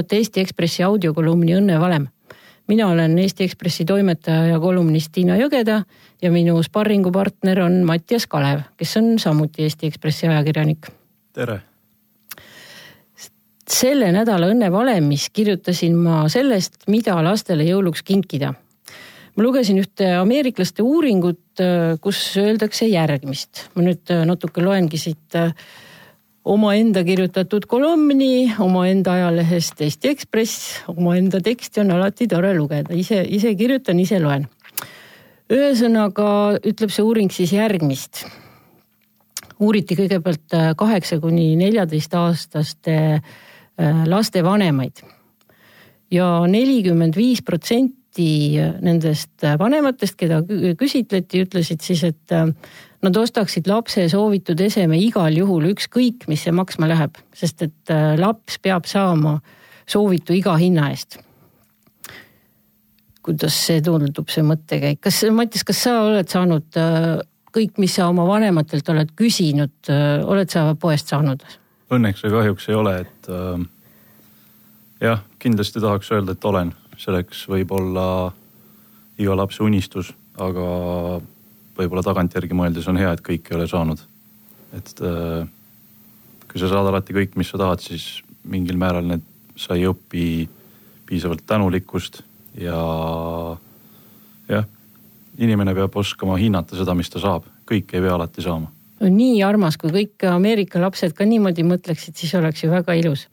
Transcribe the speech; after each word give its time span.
kuulate 0.00 0.16
Eesti 0.16 0.40
Ekspressi 0.40 0.82
audiokolumni 0.82 1.52
Õnne 1.58 1.76
valem. 1.80 2.06
mina 2.68 2.86
olen 2.88 3.18
Eesti 3.18 3.44
Ekspressi 3.44 3.84
toimetaja 3.84 4.46
ja 4.46 4.60
kolumnist 4.60 5.12
Tiina 5.12 5.36
Jõgeda 5.36 5.82
ja 6.22 6.30
minu 6.30 6.62
sparringupartner 6.62 7.60
on 7.60 7.84
Mattias 7.84 8.26
Kalev, 8.26 8.62
kes 8.78 8.96
on 8.96 9.18
samuti 9.18 9.62
Eesti 9.62 9.86
Ekspressi 9.86 10.26
ajakirjanik. 10.26 10.88
tere. 11.32 11.60
selle 13.68 14.12
nädala 14.12 14.46
Õnne 14.46 14.72
valemis 14.72 15.28
kirjutasin 15.30 15.96
ma 15.96 16.28
sellest, 16.28 16.88
mida 16.88 17.22
lastele 17.22 17.64
jõuluks 17.64 18.02
kinkida. 18.02 18.54
ma 19.36 19.42
lugesin 19.42 19.78
ühte 19.78 20.16
ameeriklaste 20.16 20.82
uuringut, 20.82 21.60
kus 22.00 22.36
öeldakse 22.36 22.86
järgmist, 22.86 23.68
ma 23.74 23.82
nüüd 23.82 24.16
natuke 24.24 24.62
loengi 24.62 24.96
siit 24.96 25.36
omaenda 26.44 27.02
kirjutatud 27.04 27.66
kolumni 27.68 28.52
omaenda 28.58 29.12
ajalehest 29.18 29.80
Eesti 29.84 30.08
Ekspress, 30.14 30.80
omaenda 30.88 31.40
teksti 31.44 31.82
on 31.84 31.92
alati 31.96 32.28
tore 32.28 32.54
lugeda, 32.56 32.94
ise, 32.96 33.20
ise 33.28 33.54
kirjutan, 33.54 34.00
ise 34.00 34.20
loen. 34.22 34.48
ühesõnaga 35.50 36.60
ütleb 36.64 36.92
see 36.94 37.04
uuring 37.04 37.32
siis 37.32 37.52
järgmist. 37.52 38.24
uuriti 39.60 39.96
kõigepealt 39.96 40.54
äh, 40.56 40.74
kaheksa 40.76 41.20
kuni 41.20 41.56
neljateist 41.56 42.14
aastaste 42.14 42.96
äh, 43.20 44.04
laste 44.06 44.44
vanemaid 44.44 45.02
ja 46.10 46.46
nelikümmend 46.48 47.16
viis 47.16 47.42
protsenti 47.42 47.99
nendest 48.18 49.44
vanematest, 49.58 50.16
keda 50.18 50.40
küsitleti, 50.78 51.44
ütlesid 51.44 51.84
siis, 51.84 52.02
et 52.08 52.34
äh, 52.34 52.50
nad 53.02 53.16
ostaksid 53.16 53.68
lapse 53.70 54.08
soovitud 54.12 54.60
eseme 54.60 54.98
igal 55.00 55.34
juhul, 55.36 55.70
ükskõik 55.72 56.26
mis 56.28 56.44
see 56.44 56.52
maksma 56.54 56.88
läheb, 56.90 57.16
sest 57.36 57.64
et 57.66 57.92
äh, 57.92 58.14
laps 58.20 58.58
peab 58.62 58.88
saama 58.90 59.38
soovitu 59.88 60.36
iga 60.36 60.56
hinna 60.60 60.90
eest. 60.92 61.18
kuidas 63.20 63.52
see 63.66 63.82
tundub, 63.84 64.30
see 64.32 64.42
mõttekäik, 64.42 65.02
kas 65.04 65.18
Mattias, 65.36 65.64
kas 65.68 65.82
sa 65.84 65.98
oled 66.06 66.28
saanud 66.32 66.78
äh, 66.80 67.20
kõik, 67.54 67.76
mis 67.78 67.94
sa 67.98 68.08
oma 68.08 68.24
vanematelt 68.28 68.88
oled 68.88 69.12
küsinud, 69.16 69.74
äh, 69.92 70.20
oled 70.24 70.50
sa 70.50 70.70
poest 70.74 71.12
saanud? 71.12 71.44
Õnneks 71.90 72.24
või 72.24 72.36
kahjuks 72.36 72.68
ei 72.70 72.78
ole, 72.78 72.94
et 73.04 73.30
äh, 73.32 73.64
jah, 75.04 75.24
kindlasti 75.42 75.82
tahaks 75.82 76.12
öelda, 76.14 76.36
et 76.36 76.48
olen, 76.48 76.72
selleks 77.00 77.46
võib 77.48 77.72
olla 77.72 78.06
iga 79.20 79.36
lapse 79.36 79.62
unistus, 79.64 80.12
aga 80.40 80.66
võib-olla 81.78 82.04
tagantjärgi 82.04 82.56
mõeldes 82.56 82.88
on 82.90 83.00
hea, 83.00 83.12
et 83.14 83.24
kõik 83.24 83.50
ei 83.50 83.58
ole 83.58 83.68
saanud. 83.70 84.06
et 84.76 85.00
äh, 85.02 85.48
kui 86.50 86.60
sa 86.60 86.68
saad 86.70 86.86
alati 86.86 87.14
kõik, 87.14 87.36
mis 87.38 87.50
sa 87.50 87.58
tahad, 87.58 87.82
siis 87.82 88.22
mingil 88.46 88.78
määral 88.78 89.06
need, 89.06 89.22
sa 89.58 89.74
ei 89.74 89.86
õpi 89.88 90.48
piisavalt 91.06 91.42
tänulikkust 91.46 92.22
ja 92.58 92.76
jah, 94.48 94.66
inimene 95.38 95.74
peab 95.74 95.96
oskama 95.96 96.38
hinnata 96.40 96.78
seda, 96.78 96.94
mis 96.94 97.10
ta 97.10 97.22
saab, 97.22 97.46
kõike 97.68 97.98
ei 97.98 98.04
pea 98.04 98.14
alati 98.14 98.44
saama. 98.46 98.70
no 99.00 99.10
nii 99.14 99.42
armas, 99.46 99.78
kui 99.80 99.92
kõik 99.94 100.26
Ameerika 100.30 100.82
lapsed 100.82 101.14
ka 101.18 101.26
niimoodi 101.26 101.66
mõtleksid, 101.66 102.16
siis 102.16 102.34
oleks 102.38 102.64
ju 102.64 102.70
väga 102.70 102.94
ilus. 102.98 103.26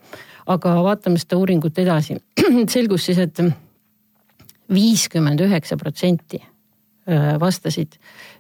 aga 0.48 0.78
vaatame 0.84 1.20
seda 1.20 1.38
uuringut 1.38 1.78
edasi. 1.78 2.22
selgus 2.74 3.08
siis 3.10 3.18
et, 3.24 3.40
et 3.40 4.46
viiskümmend 4.74 5.42
üheksa 5.46 5.78
protsenti 5.80 6.42
Äh, 7.10 7.40
vastasid, 7.40 7.94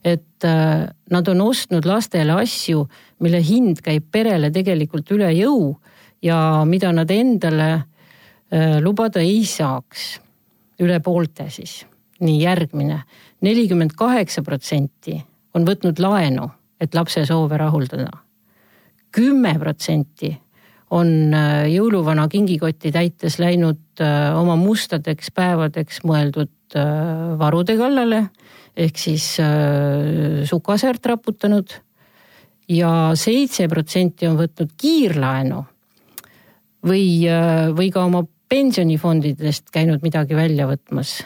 et 0.04 0.44
äh, 0.44 0.88
nad 1.10 1.28
on 1.32 1.42
ostnud 1.42 1.86
lastele 1.88 2.34
asju, 2.36 2.82
mille 3.24 3.40
hind 3.40 3.80
käib 3.80 4.10
perele 4.12 4.50
tegelikult 4.52 5.08
üle 5.16 5.30
jõu 5.32 5.70
ja 6.20 6.66
mida 6.68 6.90
nad 6.92 7.08
endale 7.16 7.70
äh, 7.72 8.82
lubada 8.84 9.24
ei 9.24 9.46
saaks. 9.48 10.20
üle 10.84 11.00
poolte 11.00 11.48
siis. 11.50 11.86
nii 12.20 12.42
järgmine, 12.42 13.00
nelikümmend 13.42 13.96
kaheksa 13.96 14.44
protsenti 14.44 15.16
on 15.54 15.64
võtnud 15.64 16.00
laenu, 16.00 16.50
et 16.82 16.94
lapse 16.94 17.26
soove 17.26 17.58
rahuldada. 17.58 18.12
kümme 19.12 19.56
protsenti 19.60 20.38
on 20.96 21.34
jõuluvana 21.68 22.28
kingikotti 22.32 22.94
täites 22.96 23.40
läinud 23.44 24.00
oma 24.40 24.56
mustadeks 24.56 25.34
päevadeks 25.36 26.00
mõeldud 26.08 26.78
varude 27.40 27.76
kallale 27.80 28.22
ehk 28.78 29.00
siis 29.02 29.26
äh, 29.42 30.44
sukasäärt 30.46 31.06
raputanud 31.10 31.74
ja 32.70 32.92
seitse 33.18 33.68
protsenti 33.72 34.28
on 34.30 34.38
võtnud 34.40 34.76
kiirlaenu 34.78 35.64
või, 36.88 37.08
äh, 37.32 37.68
või 37.74 37.90
ka 37.94 38.06
oma 38.06 38.24
pensionifondidest 38.48 39.72
käinud 39.74 40.06
midagi 40.06 40.38
välja 40.38 40.70
võtmas. 40.70 41.20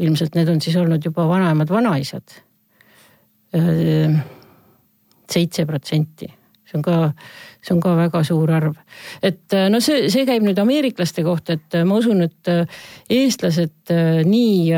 ilmselt 0.00 0.34
need 0.34 0.48
on 0.48 0.60
siis 0.64 0.76
olnud 0.80 1.04
juba 1.04 1.26
vanaemad, 1.28 1.68
vanaisad. 1.68 2.36
Äh, 3.56 4.20
seitse 5.30 5.66
protsenti, 5.66 6.28
see 6.70 6.78
on 6.78 6.86
ka, 6.86 7.12
see 7.60 7.74
on 7.74 7.80
ka 7.82 7.94
väga 7.98 8.24
suur 8.26 8.50
arv. 8.54 8.76
et 9.22 9.56
äh, 9.56 9.68
no 9.72 9.80
see, 9.84 10.08
see 10.12 10.26
käib 10.28 10.46
nüüd 10.46 10.58
ameeriklaste 10.62 11.24
kohta, 11.26 11.58
et 11.58 11.80
ma 11.84 11.98
usun, 11.98 12.22
et 12.28 12.54
eestlased 13.10 13.94
nii 14.26 14.76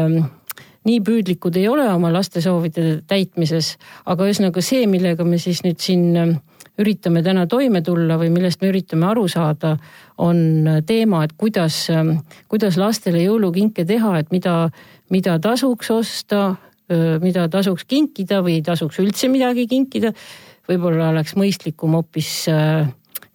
nii 0.88 1.02
püüdlikud 1.06 1.56
ei 1.60 1.68
ole 1.70 1.84
oma 1.92 2.10
laste 2.10 2.42
soovide 2.42 3.02
täitmises, 3.06 3.76
aga 4.10 4.26
ühesõnaga 4.26 4.64
see, 4.64 4.86
millega 4.90 5.22
me 5.26 5.38
siis 5.38 5.62
nüüd 5.62 5.78
siin 5.82 6.08
ähm, 6.18 6.32
üritame 6.82 7.22
täna 7.22 7.44
toime 7.50 7.84
tulla 7.86 8.16
või 8.18 8.32
millest 8.34 8.62
me 8.62 8.72
üritame 8.72 9.06
aru 9.12 9.28
saada, 9.30 9.76
on 10.18 10.66
teema, 10.88 11.22
et 11.26 11.36
kuidas, 11.38 11.84
ähm, 11.94 12.16
kuidas 12.50 12.80
lastele 12.80 13.22
jõulukinke 13.22 13.86
teha, 13.86 14.16
et 14.18 14.34
mida, 14.34 14.56
mida 15.14 15.38
tasuks 15.42 15.94
osta, 15.94 16.42
mida 17.22 17.46
tasuks 17.48 17.86
kinkida 17.88 18.42
või 18.44 18.58
ei 18.58 18.64
tasuks 18.66 18.98
üldse 19.00 19.30
midagi 19.32 19.64
kinkida. 19.70 20.10
Võib-olla 20.70 21.10
oleks 21.12 21.36
mõistlikum 21.38 21.96
hoopis 21.98 22.30
äh, 22.52 22.88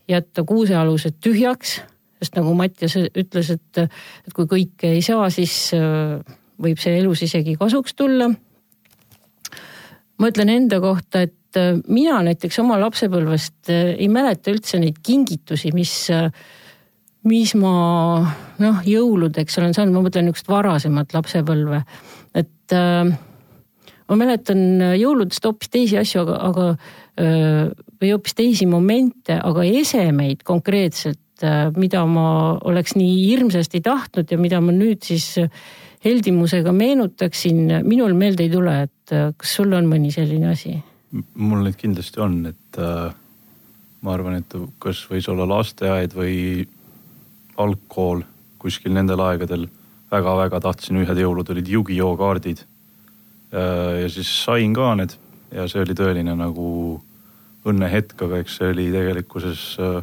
jätta 0.09 0.43
kuusealused 0.47 1.19
tühjaks, 1.23 1.77
sest 2.21 2.37
nagu 2.37 2.53
Mattias 2.57 2.95
ütles, 2.97 3.51
et, 3.53 3.81
et 3.83 4.35
kui 4.35 4.47
kõike 4.49 4.91
ei 4.95 5.03
saa, 5.05 5.29
siis 5.33 5.55
äh, 5.77 6.17
võib 6.61 6.81
see 6.81 6.97
elus 7.01 7.23
isegi 7.27 7.57
kasuks 7.59 7.97
tulla. 7.97 8.31
ma 10.17 10.31
ütlen 10.31 10.49
enda 10.49 10.79
kohta, 10.81 11.25
et 11.27 11.59
äh, 11.59 11.75
mina 11.87 12.21
näiteks 12.25 12.59
oma 12.63 12.79
lapsepõlvest 12.81 13.73
ei 13.73 14.07
mäleta 14.09 14.53
üldse 14.53 14.79
neid 14.81 15.01
kingitusi, 15.03 15.73
mis, 15.75 15.93
mis 17.27 17.55
ma 17.59 17.75
noh, 18.63 18.83
jõuludeks 18.85 19.59
olen 19.59 19.75
saanud, 19.75 19.93
ma 19.93 20.07
mõtlen 20.07 20.29
niisugust 20.29 20.49
varasemat 20.51 21.13
lapsepõlve, 21.17 21.83
et 22.37 22.75
äh, 22.77 23.17
ma 24.07 24.19
mäletan 24.19 24.59
jõuludest 24.95 25.45
hoopis 25.45 25.71
teisi 25.73 25.97
asju, 25.99 26.23
aga, 26.23 26.37
aga 26.47 26.67
või 27.97 28.11
hoopis 28.13 28.35
teisi 28.37 28.67
momente, 28.69 29.35
aga 29.35 29.63
esemeid 29.65 30.43
konkreetselt, 30.45 31.43
mida 31.77 32.03
ma 32.05 32.27
oleks 32.69 32.93
nii 32.97 33.15
hirmsasti 33.25 33.81
tahtnud 33.85 34.29
ja 34.31 34.37
mida 34.37 34.61
ma 34.61 34.71
nüüd 34.73 35.01
siis 35.05 35.33
heldimusega 36.05 36.71
meenutaksin, 36.71 37.81
minul 37.83 38.13
meelde 38.17 38.45
ei 38.45 38.51
tule, 38.51 38.75
et 38.87 39.13
äh, 39.15 39.31
kas 39.37 39.55
sul 39.59 39.73
on 39.77 39.89
mõni 39.89 40.13
selline 40.13 40.51
asi? 40.53 40.77
mul 41.39 41.63
neid 41.63 41.77
kindlasti 41.79 42.19
on, 42.21 42.41
et 42.49 42.79
äh, 42.83 43.13
ma 44.03 44.13
arvan, 44.13 44.41
et 44.41 44.55
kas 44.83 45.05
võis 45.09 45.27
olla 45.31 45.47
lasteaed 45.47 46.13
või 46.17 46.65
algkool 47.57 48.25
kuskil 48.61 48.93
nendel 48.93 49.23
aegadel 49.23 49.69
väga-väga 50.11 50.59
tahtsin, 50.63 50.99
ühed 51.01 51.21
jõulud 51.23 51.49
olid 51.53 51.71
Yu-Gi-Oh 51.71 52.17
kaardid 52.19 52.63
äh,. 52.63 52.76
Ja 53.51 54.09
siis 54.11 54.29
sain 54.43 54.73
ka 54.75 54.93
need 54.99 55.13
ja 55.55 55.67
see 55.71 55.83
oli 55.83 55.95
tõeline 55.95 56.35
nagu 56.35 56.67
õnnehetk, 57.67 58.19
aga 58.27 58.41
eks 58.43 58.59
see 58.59 58.71
oli 58.73 58.87
tegelikkuses 58.93 59.63
äh, 59.83 59.99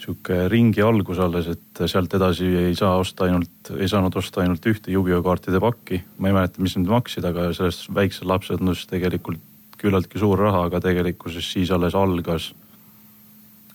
sihuke 0.00 0.44
ringi 0.52 0.84
algus 0.84 1.18
alles, 1.22 1.48
et 1.50 1.82
sealt 1.90 2.12
edasi 2.16 2.46
ei 2.68 2.76
saa 2.78 2.94
osta 3.00 3.26
ainult, 3.26 3.72
ei 3.76 3.88
saanud 3.90 4.14
osta 4.16 4.42
ainult 4.44 4.64
ühte 4.68 4.92
Yu-Gi-Oh 4.92 5.24
kaartide 5.24 5.60
pakki. 5.62 6.02
ma 6.18 6.30
ei 6.30 6.36
mäleta, 6.36 6.62
mis 6.62 6.76
need 6.76 6.90
maksid, 6.92 7.24
aga 7.26 7.50
sellest 7.56 7.88
väiksel 7.94 8.28
lapsel 8.30 8.60
tundus 8.60 8.86
tegelikult 8.90 9.42
küllaltki 9.80 10.20
suur 10.20 10.40
raha, 10.40 10.66
aga 10.68 10.80
tegelikkuses 10.80 11.48
siis 11.52 11.72
alles 11.74 11.94
algas 11.94 12.52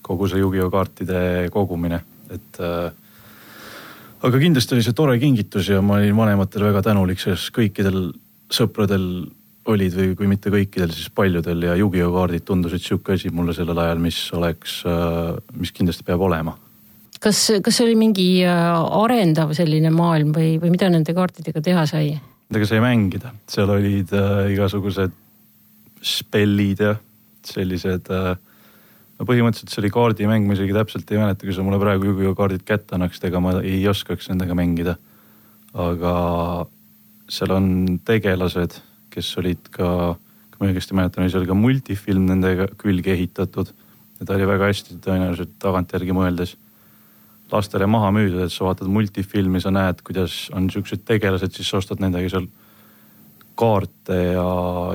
kogu 0.02 0.28
see 0.28 0.42
Yu-Gi-Oh 0.42 0.72
kaartide 0.72 1.50
kogumine, 1.54 2.02
et 2.30 2.62
äh, 2.62 2.90
aga 4.22 4.40
kindlasti 4.42 4.76
oli 4.76 4.84
see 4.86 4.96
tore 4.96 5.18
kingitus 5.20 5.70
ja 5.72 5.82
ma 5.84 5.98
olin 5.98 6.16
vanematele 6.16 6.70
väga 6.70 6.82
tänulik, 6.88 7.20
sest 7.22 7.52
kõikidel 7.54 8.10
sõpradel 8.52 9.06
olid 9.70 9.94
või 9.94 10.16
kui 10.18 10.28
mitte 10.30 10.50
kõikidel, 10.50 10.90
siis 10.94 11.10
paljudel 11.14 11.62
ja 11.68 11.76
Yu-Gi-Oh 11.78 12.12
kaardid 12.16 12.44
tundusid 12.46 12.82
sihuke 12.82 13.14
asi 13.14 13.30
mulle 13.30 13.54
sellel 13.54 13.78
ajal, 13.78 14.02
mis 14.02 14.18
oleks, 14.34 14.80
äh, 14.90 15.36
mis 15.58 15.72
kindlasti 15.74 16.06
peab 16.06 16.22
olema. 16.26 16.56
kas, 17.22 17.38
kas 17.62 17.76
see 17.76 17.86
oli 17.86 17.96
mingi 17.98 18.26
äh, 18.42 18.58
arendav 18.98 19.54
selline 19.54 19.92
maailm 19.94 20.34
või, 20.34 20.56
või 20.62 20.74
mida 20.74 20.90
nende 20.90 21.14
kaartidega 21.14 21.62
teha 21.62 21.86
sai? 21.86 22.16
Nendega 22.50 22.68
sai 22.68 22.82
mängida, 22.82 23.34
seal 23.48 23.70
olid 23.70 24.10
äh, 24.18 24.52
igasugused 24.56 25.14
spellid 26.02 26.82
ja 26.82 26.96
sellised 27.46 28.10
äh, 28.10 28.34
no 29.22 29.28
põhimõtteliselt 29.28 29.70
see 29.70 29.82
oli 29.84 29.92
kaardimäng, 29.94 30.48
ma 30.48 30.56
isegi 30.56 30.74
täpselt 30.74 31.10
ei 31.14 31.20
mäleta, 31.20 31.46
kui 31.46 31.54
sa 31.54 31.62
mulle 31.62 31.78
praegu 31.78 32.08
Yu-Gi-Oh 32.08 32.34
kaardid 32.38 32.64
kätte 32.66 32.96
annaksid, 32.96 33.28
ega 33.28 33.42
ma 33.42 33.54
ei 33.62 33.84
oskaks 33.90 34.26
nendega 34.32 34.56
mängida. 34.58 34.96
aga 35.72 36.14
seal 37.32 37.54
on 37.54 37.68
tegelased, 38.04 38.74
kes 39.14 39.28
olid 39.40 39.70
ka, 39.72 39.86
kui 40.52 40.60
ma 40.60 40.72
õigesti 40.72 40.96
mäletan, 40.98 41.22
oli 41.22 41.32
seal 41.32 41.46
ka 41.48 41.56
multifilm 41.56 42.26
nendega 42.28 42.66
külge 42.82 43.14
ehitatud. 43.14 43.70
ja 44.18 44.26
ta 44.26 44.34
oli 44.34 44.50
väga 44.50 44.72
hästi 44.72 44.98
tõenäoliselt 45.06 45.54
tagantjärgi 45.62 46.18
mõeldes 46.18 46.56
lastele 47.52 47.86
maha 47.86 48.10
müüdud, 48.10 48.42
et 48.42 48.52
sa 48.52 48.64
vaatad 48.64 48.88
multifilmi, 48.90 49.60
sa 49.60 49.70
näed, 49.70 50.02
kuidas 50.02 50.48
on 50.56 50.70
siuksed 50.72 51.04
tegelased, 51.06 51.52
siis 51.54 51.68
sa 51.68 51.78
ostad 51.78 52.00
nendega 52.02 52.30
seal 52.32 52.48
kaarte 53.62 54.18
ja 54.34 54.46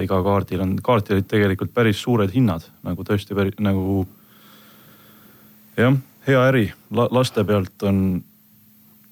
iga 0.04 0.22
kaardil 0.26 0.64
on, 0.66 0.76
kaartil 0.84 1.18
olid 1.18 1.30
tegelikult 1.32 1.74
päris 1.76 2.02
suured 2.04 2.34
hinnad 2.36 2.68
nagu 2.84 3.08
tõesti 3.08 3.38
päris 3.38 3.60
nagu. 3.64 4.06
jah, 5.78 5.96
hea 6.28 6.48
äri 6.52 6.66
La, 6.92 7.08
laste 7.12 7.44
pealt 7.48 7.84
on, 7.88 8.24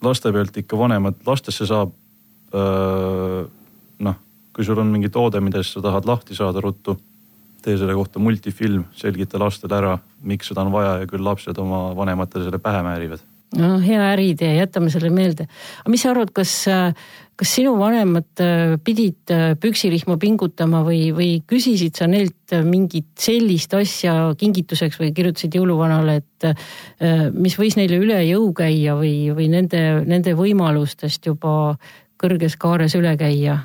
laste 0.03 0.31
pealt 0.31 0.57
ikka 0.57 0.77
vanemad, 0.79 1.21
lastesse 1.27 1.67
saab 1.67 1.93
noh, 3.99 4.15
kui 4.55 4.65
sul 4.65 4.79
on 4.79 4.91
mingi 4.91 5.11
toode, 5.11 5.41
millest 5.43 5.75
sa 5.75 5.83
tahad 5.83 6.07
lahti 6.07 6.37
saada 6.37 6.61
ruttu, 6.63 6.97
tee 7.65 7.77
selle 7.79 7.95
kohta 7.97 8.21
multifilm, 8.21 8.85
selgita 8.95 9.41
lastele 9.41 9.77
ära, 9.77 9.95
miks 10.23 10.51
seda 10.51 10.63
on 10.63 10.73
vaja 10.73 10.99
ja 11.01 11.09
küll 11.09 11.25
lapsed 11.25 11.57
oma 11.61 11.89
vanematele 11.97 12.47
selle 12.47 12.61
pähe 12.63 12.83
määrivad 12.85 13.23
no 13.55 13.75
hea 13.79 14.01
äriidee, 14.13 14.55
jätame 14.57 14.89
selle 14.91 15.11
meelde. 15.13 15.45
aga 15.79 15.91
mis 15.91 16.03
sa 16.03 16.11
arvad, 16.11 16.31
kas, 16.35 16.53
kas 17.35 17.51
sinu 17.57 17.73
vanemad 17.79 18.41
äh, 18.43 18.75
pidid 18.83 19.31
äh, 19.33 19.53
püksirihma 19.59 20.15
pingutama 20.21 20.81
või, 20.85 21.09
või 21.15 21.29
küsisid 21.47 21.97
sa 21.99 22.07
neilt 22.07 22.55
mingit 22.63 23.09
sellist 23.19 23.73
asja 23.75 24.13
kingituseks 24.39 24.99
või 25.01 25.11
kirjutasid 25.15 25.57
jõuluvanale, 25.57 26.19
et 26.21 26.47
äh, 26.47 27.27
mis 27.35 27.57
võis 27.59 27.75
neile 27.79 27.99
üle 27.99 28.21
jõu 28.27 28.51
käia 28.55 28.95
või, 28.99 29.33
või 29.35 29.49
nende, 29.51 29.81
nende 30.07 30.35
võimalustest 30.37 31.27
juba 31.27 31.75
kõrges 32.21 32.55
kaares 32.59 32.95
üle 32.95 33.15
käia? 33.19 33.59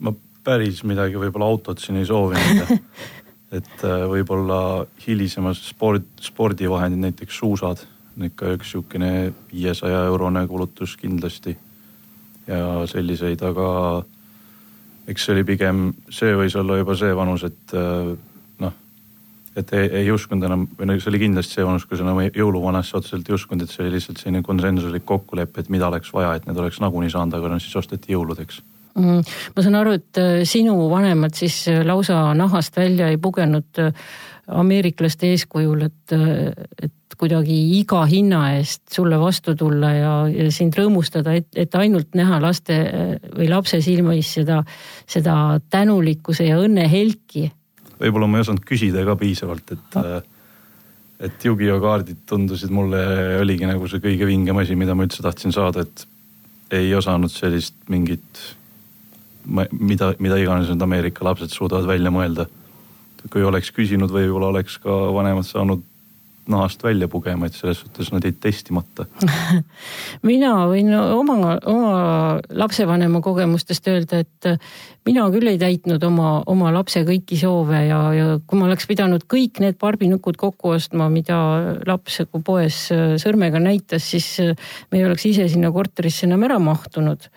ma 0.00 0.14
päris 0.44 0.82
midagi 0.84 1.20
võib-olla 1.20 1.52
autot 1.52 1.80
siin 1.80 2.00
ei 2.00 2.08
soovinud 2.08 2.72
et 3.58 3.84
võib-olla 4.10 4.60
hilisemas 5.04 5.60
sport, 5.68 6.08
spordivahendid, 6.24 7.04
näiteks 7.04 7.36
suusad 7.44 7.84
ikka 8.22 8.54
üks 8.54 8.72
sihukene 8.72 9.32
viiesaja 9.52 10.04
eurone 10.08 10.46
kulutus 10.46 10.96
kindlasti. 11.00 11.56
Ja 12.48 12.84
selliseid, 12.90 13.42
aga 13.42 13.68
eks 15.10 15.26
see 15.26 15.34
oli 15.36 15.44
pigem, 15.48 15.88
see 16.12 16.34
võis 16.36 16.56
olla 16.58 16.78
juba 16.80 16.96
see 16.98 17.14
vanus, 17.16 17.44
et 17.48 17.74
äh, 17.76 18.12
noh, 18.64 18.76
et 19.56 19.72
ei, 19.76 19.88
ei 20.02 20.12
uskunud 20.12 20.48
enam 20.48 20.66
või 20.78 20.88
no 20.88 20.98
see 20.98 21.12
oli 21.12 21.22
kindlasti 21.26 21.58
see 21.58 21.66
vanus, 21.66 21.86
kui 21.88 22.00
sa 22.00 22.06
enam 22.06 22.22
jõuluvanasse 22.26 22.98
otseselt 23.00 23.28
ei 23.28 23.36
uskunud, 23.36 23.64
et 23.64 23.72
see 23.72 23.84
oli 23.84 23.96
lihtsalt 23.96 24.22
selline 24.22 24.44
konsensuslik 24.46 25.06
kokkulepe, 25.08 25.64
et 25.64 25.72
mida 25.72 25.88
oleks 25.88 26.12
vaja, 26.14 26.34
et 26.36 26.48
need 26.48 26.60
oleks 26.60 26.80
nagunii 26.84 27.12
saanud, 27.12 27.36
aga 27.38 27.52
no 27.54 27.60
siis 27.62 27.76
osteti 27.80 28.16
jõuludeks 28.16 28.60
mm,. 28.96 29.34
ma 29.56 29.66
saan 29.66 29.80
aru, 29.80 29.96
et 30.00 30.22
äh, 30.22 30.36
sinu 30.48 30.76
vanemad 30.92 31.36
siis 31.36 31.64
äh, 31.72 31.82
lausa 31.86 32.26
nahast 32.38 32.76
välja 32.80 33.12
ei 33.12 33.20
pugenud 33.20 33.84
ameeriklaste 34.48 35.30
eeskujul, 35.32 35.86
et, 35.86 36.14
et 36.82 37.16
kuidagi 37.18 37.56
iga 37.78 38.02
hinna 38.10 38.42
eest 38.56 38.82
sulle 38.92 39.18
vastu 39.20 39.54
tulla 39.56 39.92
ja, 39.94 40.12
ja 40.28 40.50
sind 40.52 40.76
rõõmustada, 40.76 41.36
et, 41.38 41.48
et 41.56 41.74
ainult 41.78 42.16
näha 42.18 42.40
laste 42.42 42.76
või 43.36 43.48
lapse 43.48 43.80
silmis 43.84 44.34
seda, 44.40 44.60
seda 45.06 45.58
tänulikkuse 45.70 46.50
ja 46.50 46.58
õnne 46.60 46.88
helki. 46.90 47.48
võib-olla 48.00 48.28
ma 48.28 48.40
ei 48.40 48.46
osanud 48.46 48.64
küsida 48.66 49.04
ka 49.06 49.16
piisavalt, 49.16 49.76
et 49.76 50.00
no., 50.00 50.22
et 51.24 51.44
Yu-Gi-Oh 51.46 51.80
kaardid 51.80 52.24
tundusid 52.28 52.72
mulle, 52.74 53.00
oligi 53.40 53.68
nagu 53.68 53.86
see 53.88 54.02
kõige 54.02 54.26
vingem 54.28 54.58
asi, 54.60 54.74
mida 54.76 54.96
ma 54.98 55.06
üldse 55.06 55.22
tahtsin 55.24 55.54
saada, 55.54 55.84
et 55.86 56.04
ei 56.74 56.90
osanud 56.96 57.32
sellist 57.32 57.76
mingit, 57.92 58.40
mida, 59.46 60.12
mida 60.18 60.38
iganes 60.40 60.70
need 60.72 60.82
Ameerika 60.84 61.24
lapsed 61.24 61.54
suudavad 61.54 61.86
välja 61.88 62.12
mõelda. 62.14 62.48
Kui 63.32 63.44
oleks 63.44 63.72
küsinud, 63.74 64.12
võib-olla 64.12 64.52
oleks 64.52 64.78
ka 64.82 64.94
vanemad 65.14 65.46
saanud 65.48 65.82
nahast 66.48 66.82
välja 66.84 67.08
pugema, 67.08 67.46
et 67.46 67.56
selles 67.56 67.78
suhtes 67.80 68.10
nad 68.12 68.24
jäid 68.24 68.36
testimata 68.42 69.06
mina 70.30 70.52
võin 70.68 70.90
oma, 70.92 71.54
oma 71.70 71.92
lapsevanema 72.52 73.22
kogemustest 73.24 73.88
öelda, 73.88 74.20
et 74.24 74.48
mina 75.08 75.24
küll 75.32 75.48
ei 75.48 75.58
täitnud 75.60 76.04
oma, 76.04 76.34
oma 76.50 76.72
lapse 76.74 77.00
kõiki 77.08 77.38
soove 77.40 77.80
ja, 77.86 78.00
ja 78.16 78.26
kui 78.44 78.60
ma 78.60 78.68
oleks 78.68 78.88
pidanud 78.90 79.24
kõik 79.30 79.62
need 79.64 79.78
barbinukud 79.80 80.36
kokku 80.40 80.74
ostma, 80.76 81.08
mida 81.12 81.38
laps 81.88 82.20
poes 82.44 82.82
sõrmega 83.22 83.62
näitas, 83.62 84.10
siis 84.12 84.28
me 84.92 85.00
ei 85.00 85.06
oleks 85.08 85.24
ise 85.30 85.48
sinna 85.52 85.72
korterisse 85.72 86.28
enam 86.28 86.44
ära 86.44 86.60
mahtunud. 86.60 87.30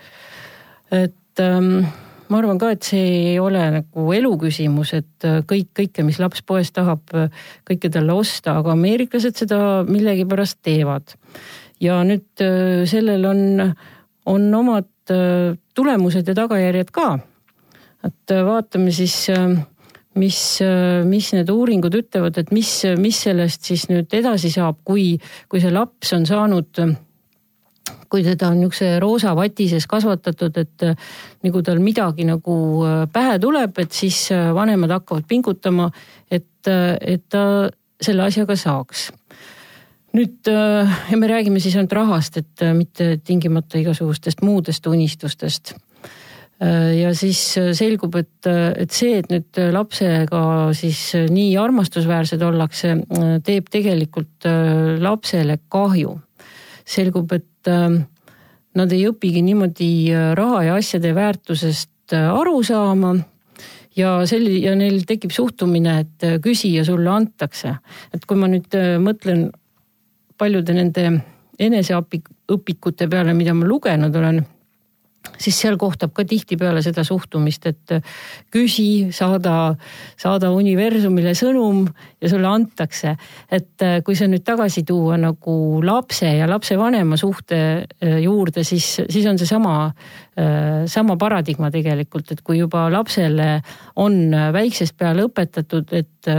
et 0.92 1.44
ähm, 1.44 1.88
ma 2.32 2.42
arvan 2.42 2.60
ka, 2.60 2.72
et 2.76 2.88
see 2.88 3.06
ei 3.34 3.38
ole 3.40 3.62
nagu 3.78 4.08
elu 4.16 4.34
küsimus, 4.42 4.94
et 4.98 5.28
äh, 5.28 5.40
kõik, 5.48 5.72
kõike, 5.78 6.06
mis 6.08 6.20
laps 6.22 6.44
poes 6.48 6.72
tahab, 6.76 7.06
äh, 7.16 7.32
kõike 7.68 7.92
talle 7.94 8.16
osta, 8.18 8.58
aga 8.60 8.74
ameeriklased 8.76 9.40
seda 9.40 9.60
millegipärast 9.88 10.60
teevad. 10.66 11.16
ja 11.80 12.02
nüüd 12.04 12.44
äh, 12.44 12.84
sellel 12.90 13.26
on, 13.30 13.42
on 14.26 14.54
omad 14.62 14.92
tulemused 15.08 16.28
ja 16.28 16.34
tagajärjed 16.36 16.90
ka. 16.92 17.20
et 18.04 18.32
vaatame 18.44 18.92
siis, 18.92 19.30
mis, 20.20 20.40
mis 21.08 21.30
need 21.32 21.52
uuringud 21.54 21.96
ütlevad, 21.96 22.36
et 22.42 22.52
mis, 22.52 22.72
mis 23.00 23.22
sellest 23.24 23.64
siis 23.72 23.88
nüüd 23.88 24.12
edasi 24.12 24.52
saab, 24.52 24.82
kui, 24.84 25.14
kui 25.48 25.64
see 25.64 25.72
laps 25.72 26.12
on 26.18 26.28
saanud 26.28 26.84
kui 28.10 28.24
teda 28.26 28.52
on 28.52 28.60
niisuguse 28.62 28.98
roosa 29.04 29.34
vati 29.38 29.68
sees 29.72 29.88
kasvatatud, 29.90 30.58
et 30.58 30.88
nagu 31.46 31.64
tal 31.66 31.82
midagi 31.84 32.28
nagu 32.28 32.58
äh, 32.86 33.04
pähe 33.14 33.38
tuleb, 33.44 33.78
et 33.84 33.96
siis 33.96 34.28
äh, 34.36 34.50
vanemad 34.56 34.94
hakkavad 34.98 35.28
pingutama, 35.28 35.90
et, 36.32 36.68
et 36.68 37.24
ta 37.30 37.44
selle 38.02 38.28
asjaga 38.28 38.58
saaks. 38.60 39.10
nüüd 40.18 40.48
ja 40.50 41.18
me 41.20 41.28
räägime 41.30 41.60
siis 41.62 41.76
ainult 41.76 41.94
rahast, 41.94 42.38
et 42.38 42.64
mitte 42.74 43.20
tingimata 43.24 43.78
igasugustest 43.78 44.42
muudest 44.42 44.88
unistustest 44.88 45.76
ja 46.58 47.12
siis 47.14 47.40
selgub, 47.78 48.16
et, 48.18 48.48
et 48.50 48.90
see, 48.90 49.20
et 49.20 49.28
nüüd 49.30 49.60
lapsega 49.76 50.40
siis 50.74 51.02
nii 51.30 51.52
armastusväärsed 51.62 52.42
ollakse, 52.42 52.96
teeb 53.46 53.70
tegelikult 53.70 54.48
lapsele 55.04 55.60
kahju. 55.70 56.16
Selgub, 56.88 57.32
et 57.36 57.72
ähm, 57.72 58.02
nad 58.78 58.94
ei 58.94 59.08
õpigi 59.10 59.42
niimoodi 59.46 59.92
äh, 60.14 60.32
raha 60.38 60.64
ja 60.68 60.78
asjade 60.80 61.14
väärtusest 61.18 62.16
äh, 62.16 62.28
aru 62.32 62.62
saama 62.66 63.16
ja 63.98 64.20
selli- 64.30 64.62
ja 64.64 64.76
neil 64.78 65.02
tekib 65.10 65.34
suhtumine, 65.36 66.00
et 66.06 66.28
äh, 66.28 66.38
küsi 66.44 66.74
ja 66.76 66.86
sulle 66.88 67.10
antakse. 67.12 67.78
et 68.14 68.26
kui 68.26 68.38
ma 68.38 68.50
nüüd 68.52 68.78
mõtlen 69.04 69.50
paljude 70.38 70.74
nende 70.74 71.10
eneseõpikute 71.60 73.08
peale, 73.10 73.34
mida 73.34 73.54
ma 73.58 73.66
lugenud 73.66 74.16
olen 74.16 74.44
siis 75.38 75.58
seal 75.62 75.78
kohtab 75.80 76.14
ka 76.16 76.26
tihtipeale 76.28 76.82
seda 76.86 77.04
suhtumist, 77.08 77.66
et 77.70 77.96
küsi, 78.54 79.10
saada, 79.16 79.76
saada 80.20 80.52
universumile 80.56 81.34
sõnum 81.38 81.86
ja 82.22 82.30
sulle 82.30 82.48
antakse. 82.48 83.16
et 83.52 83.82
äh, 83.82 84.00
kui 84.04 84.16
see 84.16 84.28
nüüd 84.28 84.46
tagasi 84.46 84.84
tuua 84.88 85.18
nagu 85.22 85.82
lapse 85.84 86.28
ja 86.28 86.48
lapsevanema 86.50 87.18
suhte 87.18 87.60
äh, 87.60 88.18
juurde, 88.24 88.64
siis, 88.64 89.02
siis 89.10 89.26
on 89.26 89.38
seesama, 89.38 89.92
äh, 90.38 90.86
sama 90.86 91.18
paradigma 91.18 91.72
tegelikult, 91.72 92.32
et 92.32 92.42
kui 92.42 92.58
juba 92.58 92.88
lapsele 92.92 93.62
on 93.96 94.32
väiksest 94.54 94.98
peale 94.98 95.28
õpetatud, 95.28 95.94
et 95.94 96.34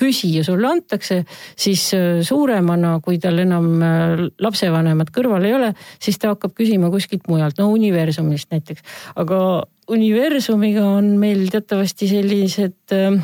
küsi 0.00 0.32
ja 0.36 0.44
sulle 0.46 0.70
antakse, 0.70 1.24
siis 1.58 1.90
äh, 1.96 2.20
suuremana, 2.26 2.96
kui 3.04 3.20
tal 3.22 3.40
enam 3.42 3.72
äh, 3.84 4.22
lapsevanemat 4.42 5.12
kõrval 5.14 5.48
ei 5.48 5.56
ole, 5.56 5.74
siis 6.02 6.20
ta 6.20 6.34
hakkab 6.34 6.54
küsima 6.58 6.92
kuskilt 6.92 7.28
mujalt, 7.30 7.60
no 7.60 7.70
universumist 7.74 8.50
näiteks. 8.54 8.86
aga 9.20 9.42
universumiga 9.90 10.86
on 11.00 11.16
meil 11.20 11.48
teatavasti 11.52 12.08
sellised 12.10 12.96
äh, 12.96 13.20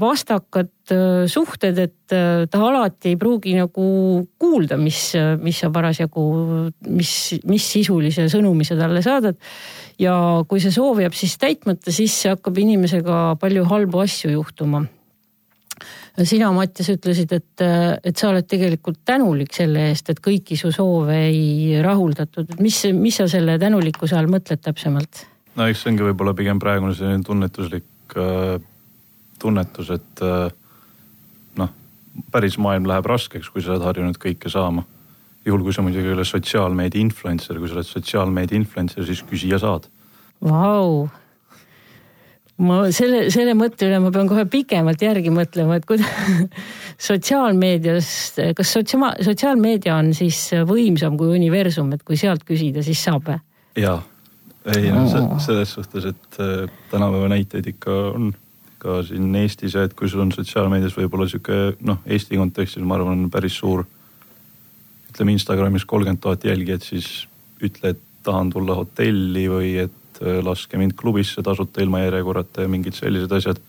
vastakad 0.00 0.70
suhted, 1.28 1.76
et 1.82 2.12
ta 2.48 2.60
alati 2.64 3.10
ei 3.10 3.16
pruugi 3.20 3.52
nagu 3.58 3.88
kuulda, 4.40 4.78
mis, 4.80 5.10
mis 5.42 5.58
sa 5.60 5.68
parasjagu, 5.74 6.22
mis, 6.88 7.10
mis 7.44 7.66
sisulise 7.74 8.30
sõnumi 8.32 8.64
sa 8.64 8.78
talle 8.78 9.02
saadad. 9.04 9.36
ja 10.00 10.14
kui 10.48 10.62
see 10.62 10.72
soov 10.72 11.02
jääb 11.02 11.18
siis 11.18 11.36
täitmata, 11.42 11.92
siis 11.92 12.14
hakkab 12.30 12.62
inimesega 12.62 13.34
palju 13.42 13.66
halbu 13.68 14.06
asju 14.06 14.32
juhtuma 14.38 14.86
sina, 16.26 16.50
Mattias, 16.54 16.88
ütlesid, 16.90 17.32
et, 17.36 17.64
et 18.04 18.16
sa 18.16 18.30
oled 18.32 18.46
tegelikult 18.48 19.02
tänulik 19.06 19.54
selle 19.54 19.88
eest, 19.92 20.10
et 20.10 20.22
kõiki 20.24 20.58
su 20.58 20.72
soove 20.74 21.18
ei 21.28 21.78
rahuldatud. 21.84 22.56
mis, 22.64 22.80
mis 22.94 23.20
sa 23.20 23.28
selle 23.30 23.58
tänulikkuse 23.58 24.16
all 24.18 24.30
mõtled 24.30 24.62
täpsemalt? 24.64 25.26
no 25.58 25.66
eks 25.66 25.84
see 25.84 25.92
ongi 25.92 26.06
võib-olla 26.10 26.34
pigem 26.38 26.58
praegune 26.62 26.94
selline 26.94 27.22
tunnetuslik 27.26 28.18
äh, 28.18 28.58
tunnetus, 29.38 29.90
et 29.94 30.24
äh, 30.26 30.48
päris 32.32 32.58
maailm 32.58 32.88
läheb 32.88 33.06
raskeks, 33.06 33.50
kui 33.52 33.62
sa 33.62 33.74
oled 33.74 33.86
harjunud 33.86 34.18
kõike 34.20 34.50
saama. 34.52 34.84
juhul, 35.46 35.62
kui 35.64 35.72
sa 35.72 35.80
muidugi 35.80 36.10
ei 36.10 36.12
ole 36.12 36.24
sotsiaalmeedia 36.28 37.00
influencer, 37.00 37.56
kui 37.56 37.70
sa 37.70 37.78
oled 37.78 37.86
sotsiaalmeedia 37.88 38.58
influencer, 38.58 39.04
siis 39.06 39.22
küsija 39.24 39.56
saad. 39.62 39.86
Vau, 40.44 41.08
ma 42.64 42.78
selle, 42.94 43.28
selle 43.34 43.54
mõtte 43.58 43.86
üle 43.86 44.00
ma 44.02 44.10
pean 44.14 44.28
kohe 44.30 44.44
pikemalt 44.50 45.02
järgi 45.02 45.32
mõtlema, 45.34 45.78
et 45.78 45.86
kuidas 45.88 46.08
sotsiaalmeedias, 47.08 48.10
kas 48.58 48.74
sotsiaal, 48.78 49.18
sotsiaalmeedia 49.26 49.96
on 49.98 50.12
siis 50.16 50.40
võimsam 50.68 51.18
kui 51.20 51.30
universum, 51.36 51.92
et 51.94 52.02
kui 52.06 52.18
sealt 52.20 52.46
küsida, 52.48 52.82
siis 52.86 53.02
saab 53.04 53.30
või? 53.30 53.38
jaa, 53.78 54.00
ei 54.74 54.90
noh, 54.90 55.38
selles 55.42 55.76
suhtes, 55.76 56.10
et 56.10 56.42
äh, 56.42 56.66
tänapäeva 56.90 57.30
näiteid 57.30 57.70
ikka 57.76 57.98
on 58.16 58.32
ka 58.78 59.00
siin 59.06 59.34
Eestis 59.38 59.74
ja 59.74 59.84
et 59.86 59.94
kui 59.98 60.10
sul 60.10 60.22
on 60.22 60.32
sotsiaalmeedias 60.34 60.96
võib-olla 60.96 61.26
sihuke 61.30 61.78
noh, 61.86 62.02
Eesti 62.06 62.38
kontekstis 62.38 62.84
ma 62.86 62.98
arvan, 62.98 63.26
päris 63.30 63.58
suur. 63.58 63.84
ütleme 65.10 65.34
Instagramis 65.34 65.86
kolmkümmend 65.88 66.22
tuhat 66.22 66.44
jälgijat, 66.46 66.84
siis 66.86 67.26
ütle, 67.62 67.94
et 67.94 68.02
tahan 68.22 68.50
tulla 68.50 68.76
hotelli 68.78 69.46
või 69.50 69.72
et 69.82 69.94
äh, 70.22 70.40
laske 70.44 70.78
mind 70.78 70.96
klubisse 70.98 71.42
tasuta 71.42 71.82
ilma 71.82 72.02
järjekorrata 72.04 72.64
ja 72.64 72.68
mingid 72.68 72.98
sellised 72.98 73.32
asjad. 73.32 73.60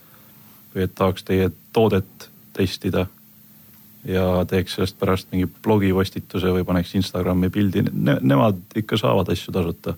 või 0.70 0.84
et 0.86 0.91
tahaks 0.96 1.24
teie 1.25 1.50
toodet 1.74 2.29
testida 2.53 3.08
ja 4.06 4.46
teeks 4.48 4.75
sellest 4.75 5.00
pärast 5.00 5.32
mingi 5.32 5.48
blogipostituse 5.63 6.51
või 6.53 6.63
paneks 6.63 6.94
Instagrami 6.96 7.50
pildi 7.50 7.84
ne,, 7.89 8.20
nemad 8.22 8.60
ikka 8.75 8.98
saavad 8.98 9.32
asju 9.34 9.53
tasuta 9.53 9.96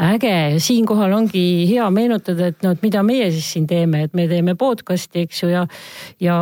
äge. 0.00 0.32
Ja 0.54 0.60
siinkohal 0.60 1.12
ongi 1.12 1.42
hea 1.68 1.86
meenutada, 1.92 2.50
et 2.50 2.64
noh, 2.64 2.74
et 2.76 2.82
mida 2.84 3.02
meie 3.06 3.28
siis 3.34 3.50
siin 3.54 3.66
teeme, 3.68 4.04
et 4.06 4.14
me 4.16 4.26
teeme 4.30 4.54
podcast'i, 4.58 5.26
eks 5.26 5.42
ju, 5.42 5.50
ja 5.52 5.64
ja 6.22 6.36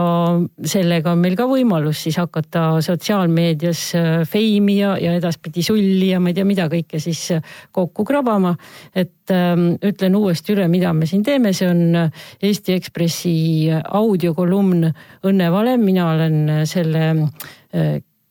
sellega 0.65 1.13
on 1.13 1.23
meil 1.23 1.37
ka 1.39 1.49
võimalus 1.51 2.05
siis 2.07 2.19
hakata 2.21 2.79
sotsiaalmeedias 2.85 3.83
äh, 3.99 4.09
feimi 4.29 4.79
ja, 4.79 4.95
ja 5.01 5.15
edaspidi 5.19 5.65
sulli 5.67 6.13
ja 6.13 6.21
ma 6.23 6.33
ei 6.33 6.39
tea, 6.39 6.47
mida 6.49 6.69
kõike 6.71 7.01
siis 7.03 7.25
äh, 7.35 7.55
kokku 7.75 8.07
krabama. 8.09 8.55
et 8.95 9.31
ähm, 9.35 9.73
ütlen 9.85 10.17
uuesti 10.17 10.55
üle, 10.55 10.69
mida 10.69 10.93
me 10.95 11.07
siin 11.07 11.25
teeme, 11.27 11.53
see 11.53 11.69
on 11.71 11.83
äh, 11.97 12.27
Eesti 12.43 12.77
Ekspressi 12.79 13.35
audiokolumn 13.71 14.89
Õnne 15.29 15.49
valem, 15.53 15.83
mina 15.83 16.05
olen 16.13 16.37
selle 16.69 17.03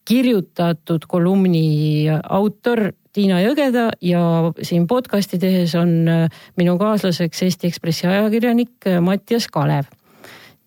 kirjutatud 0.08 1.04
kolumni 1.10 2.08
autor 2.08 2.88
Tiina 3.18 3.40
Jõgeda 3.42 3.88
ja 4.06 4.22
siin 4.62 4.84
podcast'i 4.86 5.40
tehes 5.42 5.72
on 5.80 5.94
äh, 6.06 6.42
minu 6.60 6.76
kaaslaseks 6.78 7.48
Eesti 7.48 7.72
Ekspressi 7.72 8.06
ajakirjanik 8.06 8.86
äh, 8.86 9.00
Mattias 9.02 9.48
Kalev. 9.50 9.90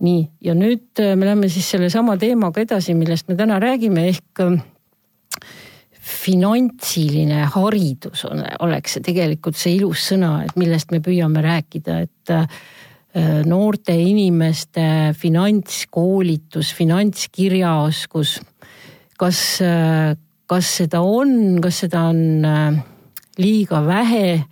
nii, 0.02 0.24
ja 0.42 0.56
nüüd 0.58 0.98
äh, 0.98 1.12
me 1.14 1.28
läheme 1.28 1.50
siis 1.52 1.68
sellesama 1.70 2.16
teemaga 2.18 2.64
edasi, 2.64 2.96
millest 2.98 3.28
me 3.30 3.36
täna 3.38 3.60
räägime, 3.62 4.08
ehk 4.10 4.42
finantsiline 6.10 7.44
haridus 7.54 8.24
on, 8.26 8.42
oleks 8.66 8.96
see 8.96 9.04
tegelikult 9.06 9.58
see 9.60 9.76
ilus 9.76 10.08
sõna, 10.10 10.40
et 10.42 10.58
millest 10.58 10.90
me 10.90 10.98
püüame 11.04 11.44
rääkida, 11.44 12.00
et 12.08 13.46
noorte 13.46 13.94
inimeste 13.94 14.82
finantskoolitus, 15.18 16.72
finantskirjaoskus, 16.78 18.34
kas 19.18 19.44
kas 20.50 20.66
seda 20.80 20.98
on, 21.06 21.60
kas 21.62 21.84
seda 21.84 22.00
on 22.10 22.42
äh, 22.46 22.78
liiga 23.38 23.84
vähe, 23.86 24.42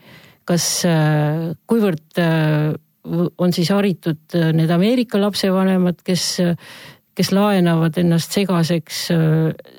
kas, 0.48 0.64
äh, 0.86 1.50
kuivõrd 1.68 2.20
äh, 2.22 2.74
on 3.08 3.52
siis 3.56 3.70
haritud 3.72 4.34
need 4.54 4.70
Ameerika 4.70 5.18
lapsevanemad, 5.20 6.02
kes, 6.04 6.40
kes 7.16 7.32
laenavad 7.32 7.96
ennast 8.02 8.32
segaseks 8.36 8.96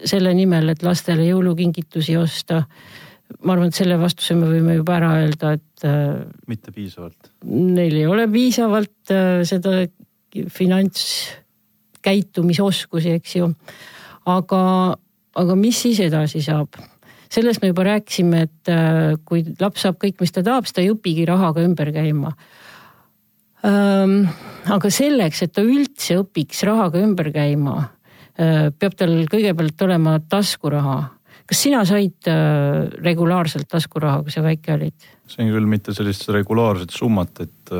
selle 0.09 0.31
nimel, 0.33 0.69
et 0.73 0.81
lastele 0.81 1.27
jõulukingitusi 1.27 2.17
osta. 2.17 2.63
ma 3.45 3.53
arvan, 3.53 3.69
et 3.69 3.77
selle 3.77 3.99
vastuse 4.01 4.33
me 4.33 4.49
võime 4.49 4.73
juba 4.79 4.97
ära 4.97 5.11
öelda, 5.19 5.53
et. 5.59 5.77
mitte 6.49 6.73
piisavalt. 6.73 7.29
Neil 7.45 7.93
ei 7.99 8.07
ole 8.09 8.25
piisavalt 8.33 9.13
seda 9.45 9.85
finantskäitumisoskusi, 10.57 13.13
eks 13.19 13.35
ju. 13.35 13.53
aga 14.25 14.97
aga 15.35 15.55
mis 15.55 15.81
siis 15.85 15.99
edasi 16.05 16.41
saab? 16.45 16.79
sellest 17.29 17.61
me 17.61 17.69
juba 17.69 17.85
rääkisime, 17.85 18.41
et 18.47 18.71
äh, 18.73 19.13
kui 19.27 19.43
laps 19.59 19.85
saab 19.85 19.99
kõik, 20.01 20.17
mis 20.21 20.33
ta 20.33 20.43
tahab, 20.45 20.65
siis 20.65 20.75
ta 20.75 20.81
ei 20.81 20.89
õpigi 20.93 21.27
rahaga 21.29 21.61
ümber 21.65 21.93
käima. 21.93 22.33
aga 23.59 24.89
selleks, 24.93 25.41
et 25.43 25.51
ta 25.51 25.61
üldse 25.67 26.15
õpiks 26.21 26.63
rahaga 26.63 27.01
ümber 27.03 27.29
käima, 27.35 27.75
äh, 28.39 28.69
peab 28.71 28.97
tal 28.97 29.13
kõigepealt 29.29 29.85
olema 29.85 30.17
taskuraha. 30.19 30.99
kas 31.45 31.61
sina 31.65 31.83
said 31.85 32.27
äh, 32.29 32.89
regulaarselt 33.03 33.67
taskuraha, 33.67 34.23
kui 34.23 34.31
sa 34.31 34.41
väike 34.41 34.73
olid? 34.73 35.09
sain 35.29 35.51
küll 35.53 35.69
mitte 35.69 35.93
sellist 35.93 36.25
regulaarset 36.33 36.89
summat, 36.89 37.43
et 37.45 37.73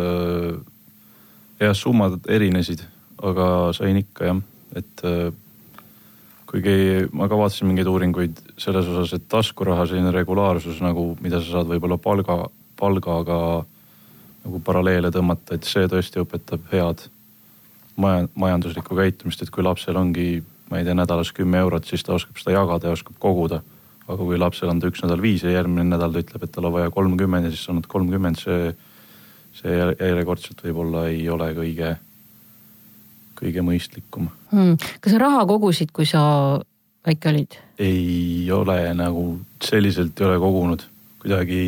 jah, 1.60 1.74
summad 1.74 2.20
erinesid, 2.30 2.84
aga 3.24 3.72
sain 3.74 3.98
ikka 3.98 4.30
jah, 4.30 4.44
et 4.78 5.08
kuigi 6.50 7.06
ma 7.14 7.28
kavatsen 7.30 7.70
mingeid 7.70 7.90
uuringuid 7.90 8.40
selles 8.58 8.88
osas, 8.90 9.14
et 9.14 9.28
taskuraha 9.30 9.86
selline 9.90 10.14
regulaarsus 10.16 10.82
nagu, 10.82 11.12
mida 11.22 11.42
sa 11.44 11.60
saad 11.60 11.70
võib-olla 11.70 12.00
palga, 12.02 12.42
palgaga 12.80 13.40
nagu 14.46 14.62
paralleele 14.66 15.12
tõmmata, 15.14 15.58
et 15.58 15.68
see 15.68 15.86
tõesti 15.92 16.22
õpetab 16.24 16.66
head 16.72 17.06
maja, 18.00 18.26
majanduslikku 18.40 18.98
käitumist, 18.98 19.44
et 19.44 19.52
kui 19.54 19.66
lapsel 19.66 20.00
ongi, 20.00 20.40
ma 20.72 20.80
ei 20.80 20.88
tea, 20.88 20.98
nädalas 20.98 21.34
kümme 21.36 21.62
eurot, 21.62 21.86
siis 21.86 22.06
ta 22.06 22.16
oskab 22.16 22.40
seda 22.42 22.58
jagada 22.58 22.90
ja 22.90 22.98
oskab 22.98 23.20
koguda. 23.20 23.62
aga 24.10 24.26
kui 24.26 24.40
lapsel 24.42 24.72
on 24.72 24.80
ta 24.82 24.90
üks 24.90 25.04
nädal 25.04 25.22
viis 25.22 25.44
ja 25.46 25.52
järgmine 25.54 25.84
nädal 25.86 26.10
ta 26.10 26.22
ütleb, 26.24 26.44
et 26.44 26.52
tal 26.52 26.66
on 26.66 26.74
vaja 26.74 26.90
kolmkümmend 26.90 27.46
ja 27.46 27.52
siis 27.54 27.68
sa 27.68 27.76
annad 27.76 27.86
kolmkümmend, 27.86 28.40
see, 28.42 28.72
see 29.54 29.76
järjekordselt 29.78 30.64
võib-olla 30.66 31.04
ei 31.12 31.28
ole 31.30 31.52
kõige 31.54 31.92
kõige 33.40 33.64
mõistlikum. 33.66 34.30
Hmm.. 34.52 34.78
kas 35.00 35.16
sa 35.16 35.22
raha 35.22 35.46
kogusid, 35.50 35.94
kui 35.96 36.08
sa 36.10 36.22
väike 37.08 37.32
olid? 37.32 37.60
ei 37.80 38.50
ole 38.52 38.82
nagu 38.98 39.26
selliselt 39.64 40.20
ei 40.20 40.28
ole 40.28 40.40
kogunud, 40.42 40.86
kuidagi 41.22 41.60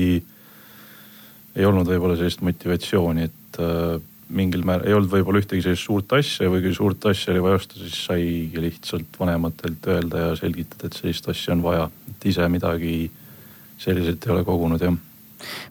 ei 1.56 1.68
olnud 1.68 1.88
võib-olla 1.88 2.18
sellist 2.20 2.44
motivatsiooni, 2.44 3.28
et 3.28 3.60
äh, 3.64 4.00
mingil 4.32 4.64
määral 4.68 4.88
ei 4.88 4.96
olnud 4.96 5.12
võib-olla 5.12 5.42
ühtegi 5.44 5.64
sellist 5.66 5.88
suurt 5.88 6.12
asja 6.16 6.50
või 6.52 6.64
kui 6.66 6.76
suurt 6.76 7.08
asja 7.12 7.34
oli 7.34 7.44
vaja 7.44 7.60
osta, 7.60 7.80
siis 7.80 7.98
saigi 8.08 8.64
lihtsalt 8.64 9.20
vanematelt 9.20 9.88
öelda 9.92 10.26
ja 10.26 10.36
selgitada, 10.40 10.88
et 10.88 11.00
sellist 11.00 11.28
asja 11.32 11.56
on 11.56 11.64
vaja, 11.66 11.88
et 12.12 12.28
ise 12.32 12.48
midagi 12.52 12.96
selliselt 13.82 14.28
ei 14.28 14.36
ole 14.36 14.46
kogunud 14.48 14.84
jah 14.84 15.00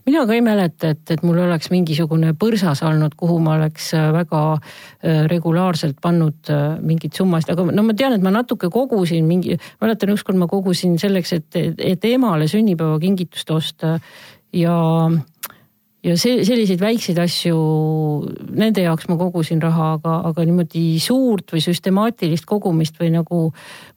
mina 0.06 0.24
ka 0.26 0.36
ei 0.36 0.42
mäleta, 0.44 0.92
et, 0.94 1.02
et 1.10 1.22
mul 1.26 1.38
oleks 1.44 1.70
mingisugune 1.72 2.32
põrsas 2.38 2.82
olnud, 2.86 3.14
kuhu 3.18 3.38
ma 3.42 3.56
oleks 3.58 3.92
äh, 3.98 4.10
väga 4.14 4.42
äh, 4.56 5.24
regulaarselt 5.30 6.00
pannud 6.02 6.52
äh, 6.52 6.78
mingit 6.84 7.18
summasid, 7.18 7.52
aga 7.54 7.68
no 7.70 7.84
ma 7.86 7.96
tean, 7.96 8.16
et 8.16 8.24
ma 8.24 8.32
natuke 8.34 8.70
kogusin 8.72 9.28
mingi, 9.28 9.58
mäletan 9.82 10.14
ükskord 10.14 10.40
ma 10.40 10.50
kogusin 10.50 10.98
selleks, 11.00 11.34
et, 11.38 11.60
et 11.78 12.08
emale 12.10 12.48
sünnipäevakingitust 12.50 13.50
osta 13.56 13.98
ja 14.52 14.76
ja 16.04 16.16
see, 16.20 16.40
selliseid 16.46 16.80
väikseid 16.80 17.18
asju, 17.20 17.56
nende 18.56 18.84
jaoks 18.84 19.08
ma 19.10 19.18
kogusin 19.20 19.60
raha, 19.62 19.94
aga, 19.98 20.16
aga 20.30 20.46
niimoodi 20.48 20.84
suurt 21.02 21.52
või 21.52 21.60
süstemaatilist 21.64 22.46
kogumist 22.48 22.96
või 23.00 23.10
nagu 23.14 23.42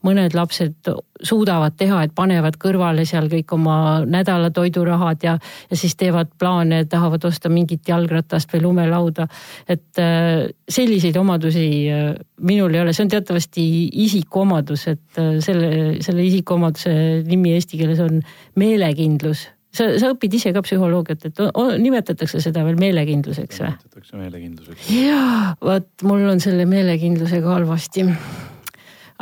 mõned 0.04 0.36
lapsed 0.36 0.90
suudavad 1.24 1.76
teha, 1.80 2.02
et 2.04 2.12
panevad 2.16 2.58
kõrvale 2.60 3.06
seal 3.08 3.30
kõik 3.32 3.54
oma 3.56 3.76
nädala 4.04 4.50
toidurahad 4.54 5.24
ja, 5.24 5.38
ja 5.70 5.80
siis 5.80 5.96
teevad 5.96 6.34
plaane, 6.38 6.82
tahavad 6.90 7.24
osta 7.24 7.48
mingit 7.52 7.88
jalgratast 7.88 8.52
või 8.52 8.64
lumelauda. 8.66 9.28
et 9.68 10.02
äh, 10.02 10.44
selliseid 10.68 11.16
omadusi 11.16 11.66
äh, 11.88 12.12
minul 12.44 12.74
ei 12.74 12.84
ole, 12.84 12.92
see 12.92 13.06
on 13.06 13.14
teatavasti 13.16 13.66
isikuomadus, 14.04 14.88
et 14.92 15.22
äh, 15.22 15.36
selle, 15.44 15.72
selle 16.04 16.28
isikuomaduse 16.28 17.24
nimi 17.24 17.56
eesti 17.56 17.80
keeles 17.80 18.04
on 18.04 18.20
meelekindlus 18.60 19.48
sa, 19.74 19.88
sa 20.00 20.12
õpid 20.14 20.38
ise 20.38 20.52
ka 20.54 20.62
psühholoogiat, 20.64 21.28
et 21.30 21.44
o, 21.44 21.66
nimetatakse 21.80 22.40
seda 22.42 22.64
veel 22.66 22.78
meelekindluseks 22.80 23.60
või? 23.62 23.70
nimetatakse 23.74 24.20
meelekindluseks. 24.22 24.88
jaa, 24.94 25.54
vot 25.64 26.06
mul 26.08 26.26
on 26.32 26.42
selle 26.44 26.66
meelekindlusega 26.70 27.54
halvasti. 27.56 28.06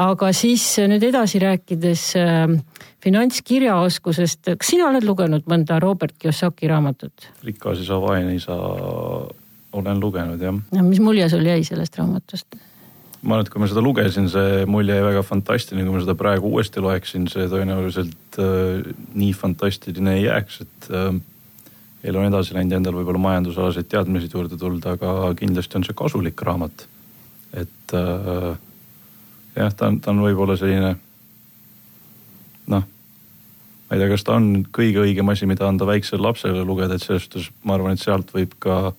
aga 0.06 0.32
siis 0.36 0.66
nüüd 0.88 1.04
edasi 1.08 1.42
rääkides 1.42 2.08
äh, 2.20 2.56
finantskirjaoskusest, 3.04 4.54
kas 4.56 4.74
sina 4.74 4.88
oled 4.90 5.06
lugenud 5.06 5.48
mõnda 5.50 5.80
Robert 5.82 6.16
Kiyosaki 6.18 6.70
raamatut? 6.70 7.30
rikas 7.46 7.84
isa, 7.84 8.00
vaene 8.02 8.36
isa 8.36 8.58
olen 9.72 10.00
lugenud 10.00 10.42
jah. 10.42 10.60
no 10.72 10.84
mis 10.88 11.00
mulje 11.00 11.28
sul 11.32 11.46
jäi 11.48 11.64
sellest 11.64 11.98
raamatust? 12.00 12.60
Ma 13.22 13.36
arvan, 13.36 13.46
et 13.46 13.52
kui 13.52 13.62
ma 13.62 13.68
seda 13.70 13.82
lugesin, 13.84 14.26
see 14.30 14.64
mulje 14.70 14.96
jäi 14.96 15.04
väga 15.04 15.22
fantastiline, 15.26 15.86
kui 15.86 15.94
ma 15.94 16.02
seda 16.02 16.16
praegu 16.18 16.50
uuesti 16.50 16.82
loeksin, 16.82 17.28
see 17.30 17.46
tõenäoliselt 17.50 18.38
äh, 18.42 18.88
nii 19.14 19.34
fantastiline 19.38 20.16
ei 20.18 20.24
jääks, 20.24 20.58
et 20.64 20.88
äh, 20.90 21.12
elu 22.10 22.18
on 22.18 22.26
edasi 22.26 22.56
läinud 22.56 22.74
ja 22.74 22.80
endal 22.82 22.96
võib-olla 22.98 23.22
majandusalaseid 23.22 23.86
teadmisi 23.92 24.30
juurde 24.32 24.58
tulnud, 24.58 24.86
aga 24.90 25.30
kindlasti 25.38 25.78
on 25.78 25.86
see 25.86 25.98
kasulik 25.98 26.42
raamat. 26.42 26.86
et 27.52 27.94
äh, 27.94 28.48
jah, 29.54 29.74
ta 29.76 29.92
on, 29.92 30.00
ta 30.00 30.10
on 30.10 30.24
võib-olla 30.24 30.58
selline 30.58 30.96
noh, 32.72 32.82
ma 32.82 33.94
ei 33.94 34.02
tea, 34.02 34.10
kas 34.16 34.26
ta 34.26 34.34
on 34.40 34.64
kõige 34.74 35.04
õigem 35.04 35.30
asi, 35.30 35.46
mida 35.46 35.68
anda 35.68 35.86
väiksele 35.86 36.26
lapsele 36.26 36.66
lugeda, 36.66 36.98
et 36.98 37.06
selles 37.06 37.28
suhtes 37.28 37.52
ma 37.62 37.78
arvan, 37.78 37.94
et 37.94 38.02
sealt 38.02 38.34
võib 38.34 38.58
ka 38.58 38.96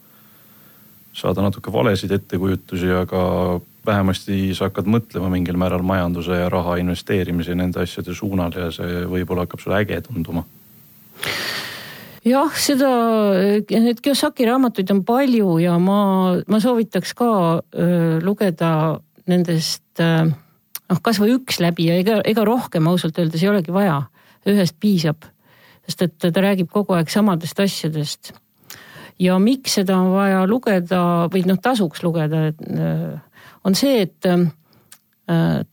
saada 1.13 1.43
natuke 1.43 1.73
valesid 1.73 2.13
ettekujutusi, 2.15 2.87
aga 3.03 3.59
vähemasti 3.85 4.53
sa 4.55 4.69
hakkad 4.69 4.87
mõtlema 4.89 5.31
mingil 5.33 5.57
määral 5.59 5.83
majanduse 5.85 6.37
ja 6.43 6.49
raha 6.51 6.77
investeerimise 6.81 7.53
ja 7.53 7.59
nende 7.59 7.83
asjade 7.83 8.15
suunal 8.15 8.53
ja 8.55 8.69
see 8.71 9.03
võib-olla 9.09 9.47
hakkab 9.47 9.63
sulle 9.63 9.81
äge 9.83 9.99
tunduma. 10.07 10.45
jah, 12.25 12.55
seda, 12.55 12.91
neid 13.69 13.99
Kiyosaki 14.03 14.47
raamatuid 14.47 14.91
on 14.95 15.03
palju 15.07 15.57
ja 15.63 15.77
ma, 15.79 15.99
ma 16.47 16.59
soovitaks 16.63 17.13
ka 17.19 17.29
öö, 17.59 18.19
lugeda 18.23 18.99
nendest 19.27 19.99
noh, 19.99 21.01
kasvõi 21.03 21.35
üks 21.37 21.59
läbi 21.63 21.89
ja 21.89 21.97
ega, 21.99 22.21
ega 22.25 22.45
rohkem 22.47 22.87
ausalt 22.91 23.19
öeldes 23.19 23.43
ei 23.43 23.51
olegi 23.51 23.75
vaja. 23.75 24.03
ühest 24.43 24.75
piisab, 24.79 25.23
sest 25.87 26.01
et 26.03 26.15
ta 26.19 26.41
räägib 26.43 26.67
kogu 26.71 26.97
aeg 26.97 27.09
samadest 27.09 27.59
asjadest. 27.59 28.33
ja 29.19 29.37
miks 29.39 29.77
seda 29.79 29.97
on 29.97 30.11
vaja 30.15 30.47
lugeda 30.47 31.29
või 31.31 31.45
noh, 31.47 31.59
tasuks 31.61 32.03
lugeda, 32.03 32.47
et 32.47 32.59
on 33.63 33.75
see, 33.75 34.03
et 34.03 34.27
äh, 34.27 35.63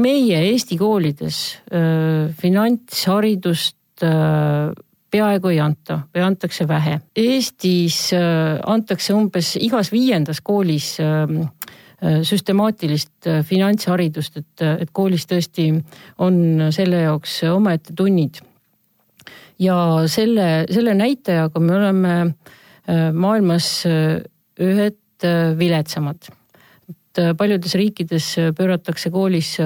meie 0.00 0.40
Eesti 0.50 0.78
koolides 0.80 1.40
äh, 1.68 2.32
finantsharidust 2.40 4.04
äh, 4.04 4.72
peaaegu 5.14 5.52
ei 5.52 5.60
anta 5.62 6.00
või 6.10 6.24
antakse 6.26 6.66
vähe. 6.66 6.98
Eestis 7.14 8.08
antakse 8.14 9.14
umbes 9.14 9.52
igas 9.62 9.92
viiendas 9.94 10.40
koolis 10.42 10.96
süstemaatilist 12.26 13.28
finantsharidust, 13.46 14.40
et, 14.42 14.64
et 14.82 14.90
koolis 14.90 15.28
tõesti 15.30 15.68
on 16.18 16.66
selle 16.74 17.04
jaoks 17.04 17.36
omaette 17.46 17.94
tunnid. 17.94 18.42
ja 19.62 19.76
selle, 20.10 20.66
selle 20.66 20.96
näitajaga 20.98 21.62
me 21.62 21.76
oleme 21.76 22.16
maailmas 23.14 23.70
ühed 23.86 24.98
Äh, 25.22 25.54
viletsamad. 25.58 26.16
et 26.88 27.18
äh, 27.18 27.34
paljudes 27.38 27.74
riikides 27.78 28.38
äh, 28.38 28.52
pööratakse 28.52 29.10
koolis 29.14 29.58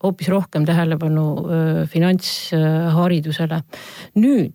hoopis 0.00 0.28
rohkem 0.30 0.64
tähelepanu 0.64 1.46
finantsharidusele. 1.90 3.62
nüüd 4.14 4.52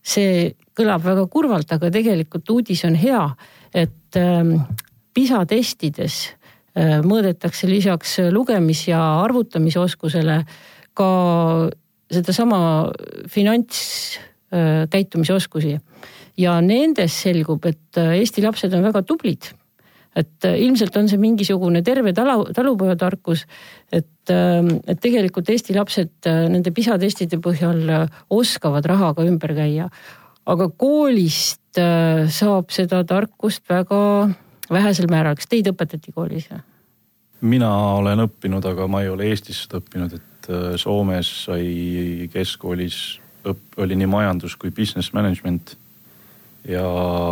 see 0.00 0.54
kõlab 0.78 1.02
väga 1.04 1.26
kurvalt, 1.26 1.72
aga 1.72 1.90
tegelikult 1.90 2.50
uudis 2.50 2.84
on 2.86 2.94
hea, 2.94 3.36
et 3.74 4.16
ähm, 4.16 4.60
PISA 5.12 5.46
testides 5.46 6.34
mõõdetakse 6.78 7.66
lisaks 7.66 8.18
lugemis- 8.30 8.88
ja 8.88 9.22
arvutamisoskusele 9.24 10.44
ka 10.94 11.70
sedasama 12.10 12.92
finantskäitumisoskusi 13.28 15.80
ja 16.40 16.58
nendes 16.64 17.16
selgub, 17.24 17.64
et 17.68 17.98
äh, 18.00 18.16
Eesti 18.20 18.44
lapsed 18.44 18.74
on 18.76 18.86
väga 18.86 19.02
tublid. 19.06 19.52
et 20.16 20.44
äh, 20.44 20.56
ilmselt 20.58 20.96
on 20.98 21.06
see 21.06 21.20
mingisugune 21.22 21.84
terve 21.86 22.10
talu, 22.12 22.48
talupojatarkus, 22.54 23.44
et, 23.92 24.30
ähm, 24.34 24.72
et 24.90 24.98
tegelikult 24.98 25.48
Eesti 25.52 25.76
lapsed 25.76 26.26
äh, 26.26 26.48
nende 26.50 26.72
PISA 26.74 26.98
testide 26.98 27.38
põhjal 27.38 28.08
oskavad 28.30 28.88
rahaga 28.90 29.22
ümber 29.22 29.54
käia. 29.54 29.90
aga 30.46 30.68
koolist 30.68 31.60
saab 31.70 32.72
seda 32.74 33.04
tarkust 33.06 33.62
väga 33.70 34.32
vähesel 34.72 35.06
määral, 35.06 35.36
kas 35.38 35.46
teid 35.46 35.68
õpetati 35.70 36.10
koolis? 36.12 36.48
mina 37.40 37.70
olen 38.00 38.26
õppinud, 38.26 38.66
aga 38.66 38.88
ma 38.90 39.04
ei 39.04 39.08
ole 39.08 39.30
Eestis 39.30 39.62
seda 39.62 39.78
õppinud, 39.78 40.16
et 40.18 40.50
Soomes 40.80 41.30
sai 41.44 42.26
keskkoolis 42.32 43.20
õpp-, 43.46 43.78
oli 43.78 43.94
nii 43.94 44.10
majandus 44.10 44.56
kui 44.58 44.74
business 44.74 45.14
management 45.14 45.76
ja 46.68 46.84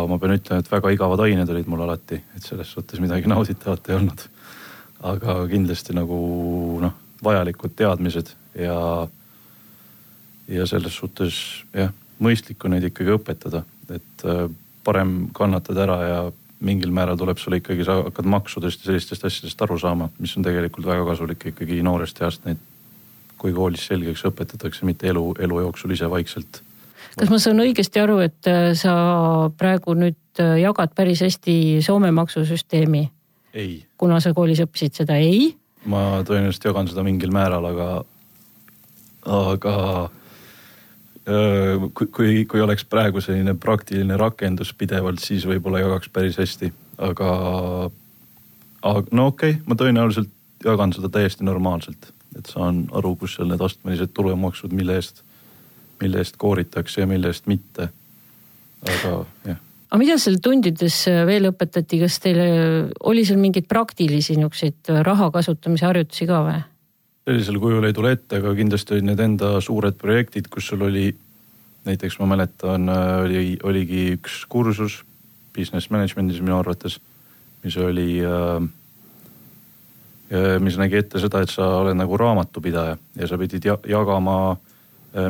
ma 0.09 0.17
pean 0.19 0.35
ütlema, 0.37 0.63
et 0.63 0.71
väga 0.71 0.91
igavad 0.95 1.23
ained 1.25 1.49
olid 1.53 1.69
mul 1.69 1.83
alati, 1.85 2.19
et 2.35 2.45
selles 2.45 2.71
suhtes 2.73 3.01
midagi 3.03 3.29
nauditavat 3.29 3.89
ei 3.89 3.99
olnud. 3.99 4.27
aga 4.99 5.35
kindlasti 5.47 5.93
nagu 5.95 6.15
noh, 6.83 6.95
vajalikud 7.23 7.71
teadmised 7.79 8.33
ja, 8.59 9.07
ja 10.51 10.65
selles 10.67 10.97
suhtes 10.99 11.37
jah, 11.71 11.93
mõistlik 12.19 12.65
on 12.67 12.75
neid 12.75 12.89
ikkagi 12.89 13.13
õpetada, 13.15 13.63
et 13.95 14.25
äh, 14.27 14.49
parem 14.83 15.29
kannatad 15.35 15.79
ära 15.79 15.97
ja 16.03 16.19
mingil 16.59 16.91
määral 16.91 17.15
tuleb 17.15 17.39
sulle 17.39 17.61
ikkagi, 17.61 17.85
sa 17.87 18.01
hakkad 18.01 18.27
maksudest 18.27 18.83
ja 18.83 18.91
sellistest 18.91 19.23
asjadest 19.23 19.61
aru 19.63 19.77
saama, 19.79 20.09
mis 20.19 20.35
on 20.35 20.43
tegelikult 20.43 20.89
väga 20.89 21.05
kasulik 21.07 21.45
ikkagi 21.53 21.79
noorest 21.85 22.19
east 22.25 22.43
neid, 22.47 22.59
kui 23.39 23.53
koolis 23.55 23.85
selgeks 23.87 24.25
õpetatakse, 24.27 24.83
mitte 24.87 25.07
elu, 25.07 25.23
elu 25.39 25.61
jooksul 25.63 25.95
ise 25.95 26.09
vaikselt 26.11 26.59
kas 27.19 27.31
ma 27.31 27.39
saan 27.41 27.59
õigesti 27.63 28.01
aru, 28.01 28.19
et 28.23 28.49
äh, 28.49 28.71
sa 28.79 28.93
praegu 29.59 29.95
nüüd 29.97 30.41
äh, 30.41 30.57
jagad 30.63 30.93
päris 30.95 31.23
hästi 31.25 31.79
Soome 31.85 32.11
maksusüsteemi? 32.15 33.09
ei. 33.53 33.81
kuna 33.97 34.19
sa 34.21 34.33
koolis 34.37 34.61
õppisid 34.63 35.01
seda, 35.01 35.17
ei? 35.17 35.51
ma 35.89 36.21
tõenäoliselt 36.27 36.69
jagan 36.69 36.89
seda 36.91 37.03
mingil 37.05 37.33
määral, 37.33 37.65
aga, 37.71 37.87
aga 39.25 39.75
äh, 41.25 41.87
kui, 41.93 42.07
kui, 42.07 42.35
kui 42.49 42.63
oleks 42.63 42.85
praegu 42.87 43.23
selline 43.25 43.55
praktiline 43.59 44.19
rakendus 44.19 44.73
pidevalt, 44.77 45.23
siis 45.23 45.47
võib-olla 45.49 45.83
jagaks 45.83 46.11
päris 46.13 46.39
hästi, 46.39 46.71
aga, 47.09 47.31
aga 48.81 49.07
no 49.11 49.31
okei 49.33 49.57
okay,, 49.57 49.65
ma 49.65 49.79
tõenäoliselt 49.79 50.31
jagan 50.65 50.93
seda 50.95 51.11
täiesti 51.11 51.47
normaalselt, 51.47 52.11
et 52.37 52.51
saan 52.51 52.85
aru, 52.95 53.15
kus 53.19 53.37
seal 53.37 53.49
need 53.49 53.63
astmelised 53.63 54.13
tulemaksud, 54.13 54.75
mille 54.75 54.99
eest 54.99 55.23
mille 56.01 56.21
eest 56.23 56.37
kooritakse 56.37 57.01
ja 57.01 57.07
mille 57.07 57.31
eest 57.31 57.47
mitte. 57.47 57.89
aga 58.87 59.13
jah. 59.45 59.57
aga 59.89 59.99
mida 59.99 60.17
seal 60.21 60.39
tundides 60.43 61.01
veel 61.27 61.49
õpetati, 61.51 61.99
kas 62.03 62.19
teil 62.23 62.39
oli 63.03 63.25
seal 63.27 63.39
mingeid 63.41 63.67
praktilisi 63.67 64.37
niisuguseid 64.37 64.93
raha 65.05 65.31
kasutamise 65.35 65.87
harjutusi 65.89 66.27
ka 66.29 66.43
või? 66.45 66.59
sellisel 67.29 67.59
kujul 67.61 67.85
ei 67.85 67.93
tule 67.93 68.13
ette, 68.15 68.39
aga 68.39 68.55
kindlasti 68.57 68.95
olid 68.95 69.09
need 69.11 69.19
enda 69.21 69.59
suured 69.61 69.99
projektid, 69.99 70.47
kus 70.49 70.71
sul 70.71 70.87
oli 70.87 71.11
näiteks 71.85 72.17
ma 72.19 72.25
mäletan, 72.31 72.89
oli, 73.25 73.57
oligi 73.63 74.07
üks 74.17 74.43
kursus 74.49 75.03
business 75.55 75.91
management'is 75.93 76.41
minu 76.41 76.57
arvates, 76.57 76.97
mis 77.63 77.77
oli 77.77 78.17
äh, 78.23 78.63
mis 80.61 80.77
nägi 80.77 80.99
ette 80.99 81.21
seda, 81.21 81.43
et 81.43 81.53
sa 81.53 81.67
oled 81.83 81.97
nagu 81.97 82.17
raamatupidaja 82.17 82.97
ja 83.19 83.29
sa 83.29 83.37
pidid 83.41 83.65
jagama 83.67 84.35
Äh, 84.53 84.68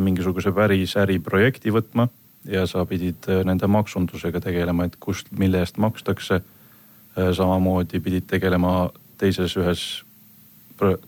mingisuguse 0.04 0.52
päris 0.52 0.96
äriprojekti 1.00 1.72
võtma 1.72 2.10
ja 2.46 2.68
sa 2.68 2.86
pidid 2.86 3.28
äh, 3.30 3.44
nende 3.46 3.68
maksundusega 3.68 4.42
tegelema, 4.44 4.86
et 4.88 4.98
kust, 5.00 5.32
mille 5.32 5.62
eest 5.64 5.78
makstakse. 5.78 6.42
Äh, 6.42 7.32
samamoodi 7.36 8.00
pidid 8.00 8.28
tegelema 8.30 8.90
teises 9.20 9.56
ühes, 9.60 9.86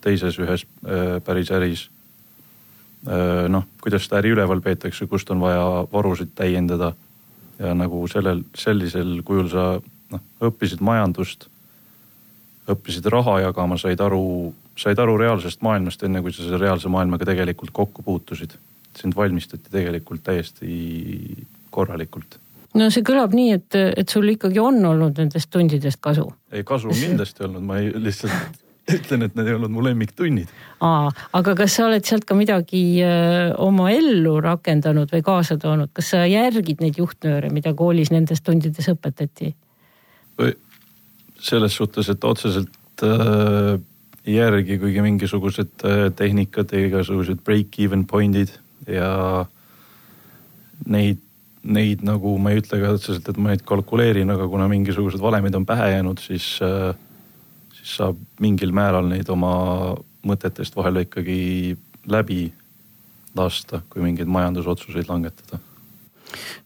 teises 0.01 0.37
ühes 0.39 0.65
päris 1.25 1.51
äris. 1.51 1.89
noh, 3.49 3.63
kuidas 3.81 4.03
seda 4.05 4.19
äri 4.19 4.29
üleval 4.35 4.59
peetakse, 4.61 5.07
kust 5.09 5.31
on 5.31 5.39
vaja 5.41 5.87
varusid 5.89 6.35
täiendada 6.35 6.91
ja 7.57 7.71
nagu 7.73 8.03
sellel, 8.11 8.43
sellisel 8.53 9.23
kujul 9.25 9.47
sa 9.49 9.63
noh, 10.11 10.21
õppisid 10.43 10.83
majandust, 10.85 11.47
õppisid 12.73 13.07
raha 13.11 13.39
jagama, 13.47 13.77
said 13.81 14.01
aru 14.01 14.53
said 14.81 14.99
aru 14.99 15.17
reaalsest 15.19 15.61
maailmast, 15.65 16.03
enne 16.07 16.21
kui 16.23 16.33
sa 16.33 16.45
selle 16.45 16.59
reaalse 16.61 16.91
maailmaga 16.91 17.27
tegelikult 17.31 17.73
kokku 17.73 18.03
puutusid. 18.03 18.57
sind 18.91 19.15
valmistati 19.15 19.71
tegelikult 19.71 20.23
täiesti 20.23 21.45
korralikult. 21.69 22.39
no 22.73 22.89
see 22.89 23.03
kõlab 23.07 23.35
nii, 23.35 23.51
et, 23.59 23.75
et 23.97 24.09
sul 24.09 24.27
ikkagi 24.33 24.59
on 24.59 24.83
olnud 24.85 25.17
nendest 25.17 25.49
tundidest 25.51 26.01
kasu. 26.01 26.33
ei, 26.51 26.63
kasu 26.63 26.91
on 26.91 26.99
kindlasti 26.99 27.43
olnud, 27.47 27.63
ma 27.63 27.77
ei, 27.79 27.91
lihtsalt 27.95 28.59
ütlen, 28.97 29.23
et 29.23 29.35
need 29.35 29.47
ei 29.47 29.55
olnud 29.55 29.71
mu 29.71 29.83
lemmiktunnid. 29.85 30.51
aa, 30.83 31.11
aga 31.39 31.55
kas 31.55 31.77
sa 31.77 31.85
oled 31.87 32.07
sealt 32.07 32.25
ka 32.27 32.35
midagi 32.35 32.83
öö, 33.05 33.53
oma 33.63 33.91
ellu 33.95 34.39
rakendanud 34.43 35.13
või 35.13 35.23
kaasa 35.23 35.57
toonud, 35.61 35.93
kas 35.93 36.11
sa 36.15 36.25
järgid 36.27 36.83
neid 36.83 36.99
juhtnööre, 36.99 37.51
mida 37.53 37.73
koolis 37.77 38.11
nendes 38.11 38.43
tundides 38.43 38.91
õpetati? 38.91 39.53
Selles 41.41 41.75
suhtes, 41.75 42.09
et 42.11 42.23
otseselt 42.23 43.03
äh, 43.05 43.79
järgi, 44.27 44.77
kuigi 44.81 45.01
mingisugused 45.05 45.85
äh, 45.87 46.05
tehnikad 46.15 46.73
ja 46.73 46.85
igasugused 46.87 47.41
break-even 47.45 48.05
point'id 48.09 48.53
ja 48.89 49.45
neid, 50.85 51.21
neid 51.63 52.05
nagu 52.05 52.35
ma 52.41 52.53
ei 52.53 52.61
ütle 52.61 52.81
ka 52.81 52.93
otseselt, 52.97 53.29
et 53.29 53.41
ma 53.41 53.53
neid 53.53 53.65
kalkuleerin, 53.67 54.29
aga 54.33 54.47
kuna 54.49 54.69
mingisugused 54.71 55.21
valemid 55.21 55.57
on 55.57 55.65
pähe 55.65 55.91
jäänud, 55.95 56.21
siis, 56.21 56.53
äh, 56.65 56.93
siis 57.77 57.97
saab 58.01 58.21
mingil 58.41 58.73
määral 58.75 59.09
neid 59.09 59.29
oma 59.33 59.55
mõtetest 60.27 60.77
vahel 60.77 61.01
ikkagi 61.05 61.73
läbi 62.11 62.45
lasta, 63.37 63.81
kui 63.89 64.03
mingeid 64.05 64.29
majandusotsuseid 64.29 65.09
langetada 65.09 65.61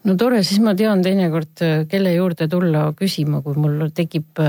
no 0.06 0.15
tore, 0.19 0.41
siis 0.45 0.62
ma 0.63 0.75
tean 0.78 1.01
teinekord, 1.06 1.63
kelle 1.91 2.13
juurde 2.15 2.47
tulla 2.51 2.88
küsima, 2.97 3.41
kui 3.45 3.58
mul 3.60 3.88
tekib 3.95 4.41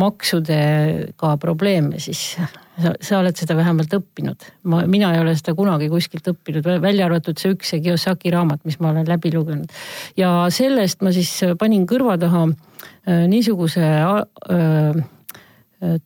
maksudega 0.00 1.34
probleeme, 1.42 2.00
siis 2.02 2.22
sa, 2.36 2.94
sa 3.00 3.20
oled 3.20 3.36
seda 3.38 3.56
vähemalt 3.58 3.94
õppinud. 4.00 4.48
ma, 4.70 4.82
mina 4.90 5.12
ei 5.14 5.22
ole 5.22 5.36
seda 5.38 5.54
kunagi 5.58 5.90
kuskilt 5.92 6.28
õppinud, 6.32 6.66
välja 6.82 7.08
arvatud 7.08 7.38
see 7.40 7.54
üks 7.54 7.72
see 7.74 7.84
Kiyosaki 7.84 8.32
raamat, 8.34 8.64
mis 8.68 8.80
ma 8.80 8.92
olen 8.94 9.08
läbi 9.08 9.32
lugenud. 9.34 9.72
ja 10.16 10.46
sellest 10.52 11.02
ma 11.04 11.14
siis 11.16 11.32
panin 11.58 11.86
kõrva 11.90 12.18
taha 12.20 12.46
äh, 12.50 13.26
niisuguse 13.30 13.88
äh, 13.88 15.02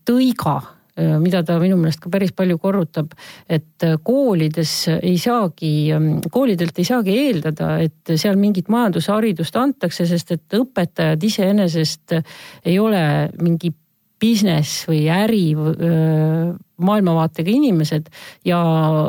tõiga 0.06 0.56
Äh, 0.58 0.83
mida 0.94 1.42
ta 1.42 1.56
minu 1.58 1.76
meelest 1.80 2.02
ka 2.04 2.10
päris 2.12 2.30
palju 2.36 2.58
korrutab, 2.62 3.14
et 3.50 3.82
äh, 3.82 3.96
koolides 4.02 4.74
ei 4.94 5.16
saagi, 5.18 5.72
ähm, 5.94 6.10
koolidelt 6.30 6.78
ei 6.78 6.86
saagi 6.86 7.16
eeldada, 7.24 7.78
et 7.82 8.14
seal 8.14 8.38
mingit 8.38 8.70
majandusharidust 8.70 9.56
antakse, 9.58 10.06
sest 10.06 10.36
et 10.36 10.58
õpetajad 10.58 11.26
iseenesest 11.26 12.14
ei 12.18 12.78
ole 12.78 13.02
mingi 13.42 13.72
business 14.22 14.84
või 14.86 15.02
äri 15.10 15.42
äh, 15.58 16.54
maailmavaatega 16.84 17.50
inimesed 17.50 18.08
ja, 18.46 18.62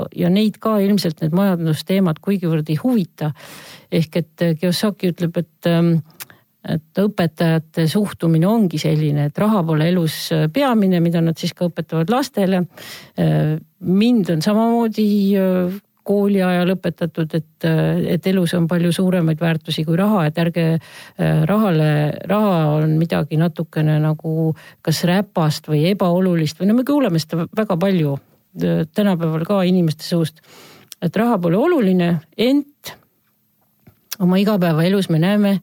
ja 0.09 0.33
neid 0.33 0.57
ka 0.61 0.79
ilmselt 0.81 1.21
need 1.21 1.37
majandusteemad 1.37 2.17
kuigivõrd 2.21 2.69
ei 2.73 2.81
huvita. 2.81 3.31
ehk 3.91 4.17
et 4.17 4.45
Kiyosaki 4.59 5.13
ütleb, 5.13 5.37
et 5.37 5.69
ähm, 5.69 5.99
et 6.65 7.01
õpetajate 7.01 7.85
suhtumine 7.89 8.47
ongi 8.49 8.79
selline, 8.81 9.29
et 9.29 9.41
raha 9.41 9.61
pole 9.65 9.89
elus 9.91 10.17
äh, 10.33 10.47
peamine, 10.53 11.01
mida 11.03 11.21
nad 11.21 11.37
siis 11.37 11.53
ka 11.57 11.69
õpetavad 11.69 12.11
lastele. 12.11 12.63
Äh, 13.21 13.57
mind 13.85 14.31
on 14.33 14.41
samamoodi 14.45 15.09
äh, 15.39 15.75
kooli 16.05 16.41
ajal 16.45 16.75
õpetatud, 16.75 17.31
et, 17.33 17.65
et 18.13 18.27
elus 18.29 18.51
on 18.53 18.67
palju 18.69 18.91
suuremaid 18.93 19.39
väärtusi 19.41 19.81
kui 19.87 19.95
raha, 19.97 20.27
et 20.27 20.37
ärge 20.37 20.65
rahale, 21.49 21.87
raha 22.29 22.59
on 22.75 22.93
midagi 22.99 23.39
natukene 23.41 23.95
nagu 24.03 24.51
kas 24.85 24.99
räpast 25.09 25.65
või 25.71 25.79
ebaolulist 25.89 26.61
või 26.61 26.69
no 26.69 26.75
me 26.77 26.85
kuuleme 26.85 27.17
seda 27.17 27.47
väga 27.57 27.79
palju 27.81 28.13
tänapäeval 28.93 29.47
ka 29.49 29.63
inimeste 29.65 30.05
suust. 30.05 30.45
et 31.01 31.17
raha 31.17 31.39
pole 31.41 31.57
oluline, 31.57 32.11
ent 32.37 32.93
oma 34.19 34.37
igapäevaelus 34.37 35.09
me 35.09 35.23
näeme 35.25 35.55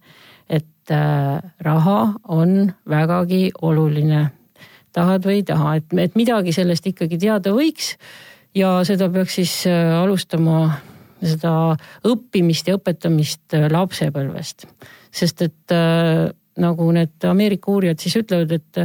et 0.82 0.90
äh, 0.90 1.40
raha 1.60 2.14
on 2.28 2.72
vägagi 2.88 3.52
oluline, 3.62 4.30
tahad 4.92 5.24
või 5.24 5.40
ei 5.40 5.44
taha, 5.46 5.76
et, 5.78 5.92
et 5.98 6.16
midagi 6.18 6.52
sellest 6.52 6.86
ikkagi 6.90 7.18
teada 7.18 7.52
võiks. 7.54 7.96
ja 8.54 8.82
seda 8.84 9.08
peaks 9.10 9.38
siis 9.38 9.54
äh, 9.70 9.94
alustama, 9.94 10.80
seda 11.22 11.76
õppimist 12.04 12.68
ja 12.68 12.76
õpetamist 12.76 13.54
äh, 13.54 13.70
lapsepõlvest. 13.70 14.66
sest 15.12 15.42
et 15.42 15.72
nagu 16.56 16.92
need 16.92 17.24
Ameerika 17.28 17.70
uurijad 17.70 18.00
siis 18.00 18.16
ütlevad, 18.16 18.52
et 18.52 18.80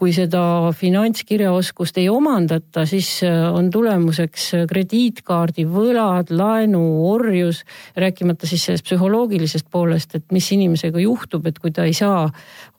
kui 0.00 0.14
seda 0.16 0.70
finantskirjaoskust 0.72 1.98
ei 2.00 2.06
omandata, 2.08 2.86
siis 2.88 3.18
äh, 3.26 3.42
on 3.52 3.68
tulemuseks 3.72 4.46
äh, 4.56 4.64
krediitkaardi 4.70 5.66
võlad, 5.68 6.32
laenu, 6.32 6.80
orjus, 7.10 7.60
rääkimata 8.00 8.48
siis 8.48 8.64
sellest 8.64 8.88
psühholoogilisest 8.88 9.68
poolest, 9.68 10.16
et 10.16 10.24
mis 10.32 10.48
inimesega 10.56 11.04
juhtub, 11.04 11.50
et 11.50 11.60
kui 11.60 11.74
ta 11.76 11.84
ei 11.88 11.92
saa 11.96 12.24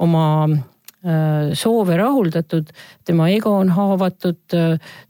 oma 0.02 0.26
äh, 0.50 1.54
soove 1.54 2.00
rahuldatud, 2.02 2.74
tema 3.06 3.30
ego 3.36 3.54
on 3.60 3.76
haavatud, 3.78 4.42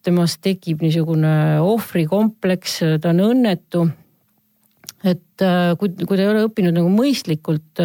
temast 0.04 0.44
tekib 0.44 0.84
niisugune 0.84 1.34
ohvrikompleks, 1.64 2.80
ta 3.00 3.16
on 3.16 3.26
õnnetu. 3.32 3.88
et 5.08 5.50
kui, 5.80 5.96
kui 5.96 6.18
ta 6.18 6.22
ei 6.22 6.30
ole 6.30 6.44
õppinud 6.46 6.76
nagu 6.76 6.90
mõistlikult 6.94 7.80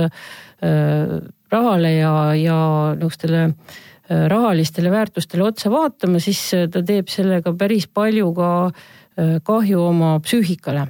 rahale 1.55 1.93
ja, 1.95 2.13
ja 2.37 2.57
niisugustele 2.99 3.45
äh, 3.47 3.53
Äh, 3.55 3.96
rahalistele 4.09 4.91
väärtustele 4.91 5.43
otsa 5.47 5.71
vaatama, 5.71 6.21
siis 6.23 6.43
äh, 6.55 6.69
ta 6.71 6.83
teeb 6.87 7.11
sellega 7.13 7.53
päris 7.59 7.89
palju 7.89 8.33
ka 8.37 8.51
äh, 8.67 9.39
kahju 9.43 9.83
oma 9.89 10.17
psüühikale. 10.25 10.87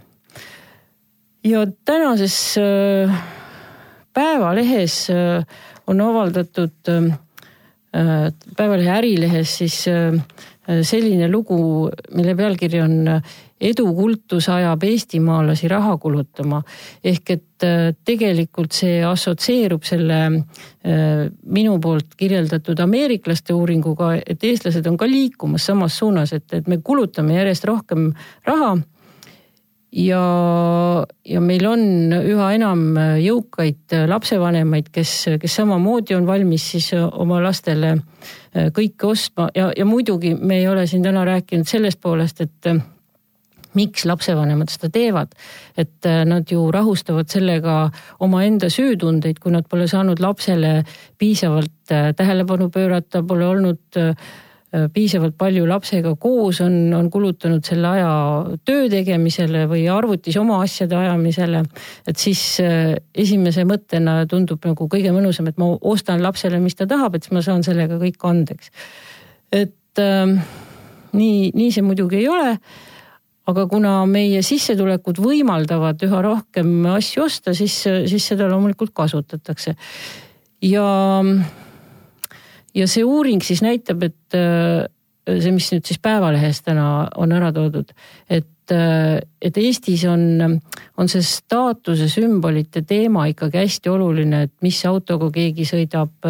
ja 1.44 1.66
tänases 1.84 2.58
Päevalehes 4.16 5.10
on 5.86 6.00
avaldatud, 6.00 6.88
Päevalehe 8.56 8.90
ärilehes 8.90 9.58
siis 9.58 9.76
selline 10.88 11.28
lugu, 11.28 11.90
mille 12.16 12.34
pealkiri 12.34 12.80
on 12.80 12.96
edukultus 13.60 14.48
ajab 14.52 14.82
eestimaalasi 14.84 15.68
raha 15.68 15.96
kulutama. 15.98 16.62
ehk 17.04 17.30
et 17.30 17.64
äh, 17.64 17.94
tegelikult 18.04 18.72
see 18.72 19.04
assotsieerub 19.04 19.84
selle 19.84 20.20
äh, 20.26 21.30
minu 21.42 21.78
poolt 21.80 22.14
kirjeldatud 22.16 22.78
ameeriklaste 22.80 23.54
uuringuga, 23.54 24.14
et 24.26 24.44
eestlased 24.44 24.86
on 24.86 24.96
ka 24.96 25.06
liikumas 25.06 25.66
samas 25.66 25.98
suunas, 25.98 26.32
et, 26.32 26.52
et 26.52 26.68
me 26.68 26.78
kulutame 26.84 27.38
järjest 27.38 27.64
rohkem 27.64 28.12
raha 28.44 28.76
ja, 29.96 30.22
ja 31.24 31.40
meil 31.40 31.66
on 31.68 32.12
üha 32.16 32.48
enam 32.56 32.82
jõukaid 33.22 33.96
lapsevanemaid, 34.10 34.90
kes, 34.92 35.14
kes 35.40 35.56
samamoodi 35.62 36.16
on 36.18 36.26
valmis 36.28 36.66
siis 36.74 36.90
oma 36.96 37.40
lastele 37.44 37.94
äh, 37.94 38.68
kõike 38.76 39.08
ostma 39.08 39.48
ja, 39.56 39.70
ja 39.76 39.88
muidugi 39.88 40.34
me 40.36 40.60
ei 40.60 40.68
ole 40.68 40.86
siin 40.90 41.06
täna 41.06 41.24
rääkinud 41.24 41.68
sellest 41.68 42.02
poolest, 42.02 42.44
et 42.44 42.70
miks 43.76 44.06
lapsevanemad 44.08 44.72
seda 44.72 44.90
teevad. 44.92 45.34
et 45.76 46.06
äh, 46.06 46.24
nad 46.24 46.48
ju 46.50 46.70
rahustavad 46.72 47.28
sellega 47.28 47.90
omaenda 48.20 48.70
süütundeid, 48.72 49.38
kui 49.42 49.52
nad 49.52 49.68
pole 49.68 49.88
saanud 49.88 50.20
lapsele 50.20 50.82
piisavalt 51.18 51.92
äh, 51.92 52.12
tähelepanu 52.16 52.70
pöörata, 52.72 53.22
pole 53.22 53.46
olnud 53.46 54.00
äh, 54.00 54.14
piisavalt 54.92 55.36
palju 55.38 55.64
lapsega 55.68 56.10
koos, 56.20 56.60
on, 56.60 56.74
on 56.94 57.06
kulutanud 57.10 57.64
selle 57.64 57.88
aja 57.96 58.10
töö 58.66 58.88
tegemisele 58.92 59.62
või 59.70 59.86
arvutis 59.88 60.36
oma 60.36 60.58
asjade 60.64 60.96
ajamisele. 60.98 61.62
et 62.06 62.16
siis 62.20 62.42
esimese 63.14 63.64
mõttena 63.64 64.18
tundub 64.28 64.66
nagu 64.66 64.88
kõige 64.92 65.14
mõnusam, 65.14 65.48
et 65.48 65.56
ma 65.62 65.70
ostan 65.80 66.20
lapsele, 66.22 66.60
mis 66.60 66.76
ta 66.76 66.88
tahab, 66.90 67.14
et 67.14 67.24
siis 67.24 67.36
ma 67.36 67.44
saan 67.46 67.64
sellega 67.64 67.96
kõik 68.02 68.28
andeks. 68.28 68.72
et 69.52 70.02
äh, 70.02 70.36
nii, 71.16 71.50
nii 71.54 71.72
see 71.72 71.86
muidugi 71.86 72.20
ei 72.24 72.28
ole 72.28 72.52
aga 73.46 73.66
kuna 73.70 73.98
meie 74.10 74.42
sissetulekud 74.42 75.20
võimaldavad 75.22 76.02
üha 76.06 76.22
rohkem 76.24 76.88
asju 76.96 77.26
osta, 77.26 77.54
siis, 77.54 77.78
siis 77.82 78.26
seda 78.32 78.48
loomulikult 78.50 78.94
kasutatakse. 78.96 79.76
ja, 80.62 80.88
ja 82.74 82.88
see 82.90 83.04
uuring 83.04 83.44
siis 83.44 83.62
näitab, 83.62 84.02
et 84.02 84.36
see, 85.26 85.54
mis 85.54 85.70
nüüd 85.72 85.86
siis 85.86 86.02
Päevalehes 86.02 86.62
täna 86.66 87.06
on 87.16 87.32
ära 87.36 87.52
toodud, 87.54 87.94
et 88.28 88.50
et 88.66 89.58
Eestis 89.62 90.02
on, 90.10 90.40
on 90.98 91.06
see 91.06 91.22
staatuse 91.22 92.08
sümbolite 92.10 92.82
teema 92.82 93.28
ikkagi 93.30 93.60
hästi 93.60 93.92
oluline, 93.92 94.40
et 94.48 94.52
mis 94.66 94.80
autoga 94.90 95.28
keegi 95.30 95.62
sõidab, 95.68 96.26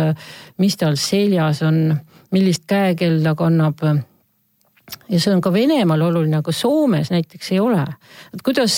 mis 0.61 0.76
tal 0.76 0.98
seljas 1.00 1.62
on, 1.64 1.94
millist 2.37 2.66
käekella 2.68 3.33
kannab 3.38 3.81
ja 5.09 5.20
see 5.20 5.35
on 5.35 5.42
ka 5.42 5.53
Venemaal 5.55 6.05
oluline, 6.09 6.40
aga 6.40 6.53
Soomes 6.55 7.11
näiteks 7.14 7.53
ei 7.55 7.61
ole. 7.62 7.83
et 8.35 8.42
kuidas, 8.46 8.77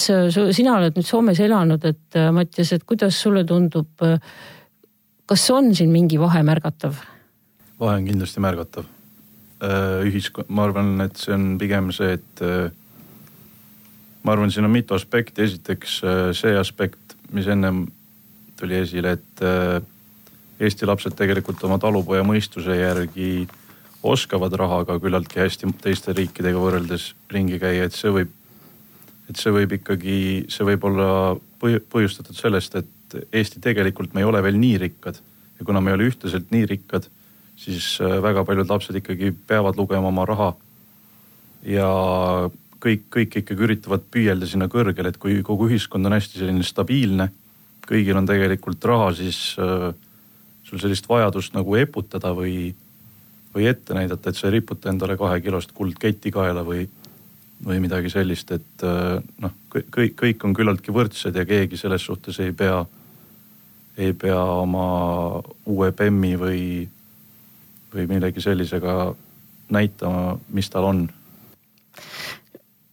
sina 0.57 0.77
oled 0.79 0.97
nüüd 0.97 1.07
Soomes 1.07 1.41
elanud, 1.45 1.85
et 1.89 2.19
äh, 2.19 2.31
Mattias, 2.35 2.73
et 2.73 2.85
kuidas 2.89 3.19
sulle 3.21 3.45
tundub, 3.49 3.91
äh, 4.05 4.21
kas 5.29 5.49
on 5.55 5.75
siin 5.77 5.93
mingi 5.93 6.21
vahe 6.21 6.43
märgatav? 6.47 7.03
vahe 7.79 8.01
on 8.01 8.09
kindlasti 8.09 8.43
märgatav. 8.43 8.89
Äh, 9.59 10.09
ühiskond, 10.09 10.49
ma 10.49 10.65
arvan, 10.69 10.97
et 11.05 11.21
see 11.21 11.35
on 11.35 11.53
pigem 11.61 11.93
see, 11.95 12.17
et 12.19 12.43
ma 14.23 14.35
arvan, 14.35 14.51
siin 14.55 14.67
on 14.69 14.75
mitu 14.75 14.97
aspekti, 14.97 15.45
esiteks 15.45 16.01
see 16.39 16.57
aspekt, 16.59 17.17
mis 17.35 17.47
ennem 17.51 17.87
tuli 18.59 18.81
esile, 18.81 19.19
et 19.19 19.47
Eesti 20.59 20.87
lapsed 20.89 21.15
tegelikult 21.15 21.61
oma 21.69 21.77
talupoja 21.79 22.25
mõistuse 22.27 22.75
järgi 22.75 23.47
oskavad 24.03 24.55
rahaga 24.55 24.99
küllaltki 25.03 25.41
hästi 25.43 25.73
teiste 25.83 26.15
riikidega 26.15 26.61
võrreldes 26.61 27.13
ringi 27.33 27.59
käia, 27.59 27.89
et 27.89 27.97
see 27.97 28.13
võib, 28.15 28.31
et 29.29 29.41
see 29.41 29.53
võib 29.55 29.75
ikkagi, 29.79 30.19
see 30.53 30.67
võib 30.69 30.87
olla 30.91 31.11
põhjustatud 31.59 32.39
sellest, 32.39 32.79
et 32.79 32.95
Eesti 33.33 33.61
tegelikult 33.65 34.13
me 34.13 34.21
ei 34.21 34.29
ole 34.29 34.43
veel 34.45 34.59
nii 34.61 34.79
rikkad 34.83 35.17
ja 35.59 35.65
kuna 35.65 35.81
me 35.81 35.91
ei 35.91 35.97
ole 35.97 36.09
ühtlaselt 36.11 36.51
nii 36.53 36.67
rikkad, 36.69 37.09
siis 37.59 37.97
äh, 38.05 38.19
väga 38.23 38.45
paljud 38.47 38.71
lapsed 38.71 38.99
ikkagi 39.01 39.33
peavad 39.49 39.79
lugema 39.81 40.13
oma 40.13 40.27
raha. 40.29 40.53
ja 41.67 41.89
kõik, 42.79 43.09
kõik 43.11 43.41
ikkagi 43.41 43.65
üritavad 43.67 44.05
püüelda 44.13 44.47
sinna 44.47 44.69
kõrgele, 44.71 45.11
et 45.11 45.19
kui 45.19 45.41
kogu 45.43 45.67
ühiskond 45.67 46.07
on 46.07 46.15
hästi 46.15 46.39
selline 46.39 46.63
stabiilne, 46.63 47.31
kõigil 47.89 48.21
on 48.21 48.29
tegelikult 48.29 48.85
raha, 48.87 49.11
siis 49.19 49.57
äh, 49.59 49.91
sul 50.69 50.79
sellist 50.79 51.09
vajadust 51.09 51.57
nagu 51.57 51.75
eputada 51.81 52.31
või 52.37 52.77
või 53.59 53.67
ette 53.71 53.97
näidata, 53.97 54.31
et 54.31 54.39
sa 54.39 54.47
ei 54.49 54.59
riputa 54.59 54.93
endale 54.93 55.17
kahekilost 55.19 55.75
kuldketti 55.75 56.31
kaela 56.35 56.63
või, 56.67 56.85
või 57.67 57.81
midagi 57.83 58.13
sellist, 58.13 58.53
et 58.55 58.87
äh, 58.87 59.19
noh, 59.43 59.57
kõik, 59.75 60.15
kõik 60.19 60.47
on 60.47 60.55
küllaltki 60.55 60.95
võrdsed 60.95 61.37
ja 61.37 61.47
keegi 61.49 61.81
selles 61.81 62.07
suhtes 62.07 62.39
ei 62.45 62.55
pea, 62.57 62.85
ei 63.99 64.15
pea 64.15 64.39
oma 64.63 64.87
uue 65.67 65.91
BEM-i 65.93 66.35
või, 66.39 66.63
või 67.95 68.09
millegi 68.15 68.45
sellisega 68.45 68.99
näitama, 69.75 70.39
mis 70.55 70.71
tal 70.73 70.89
on. 70.89 71.05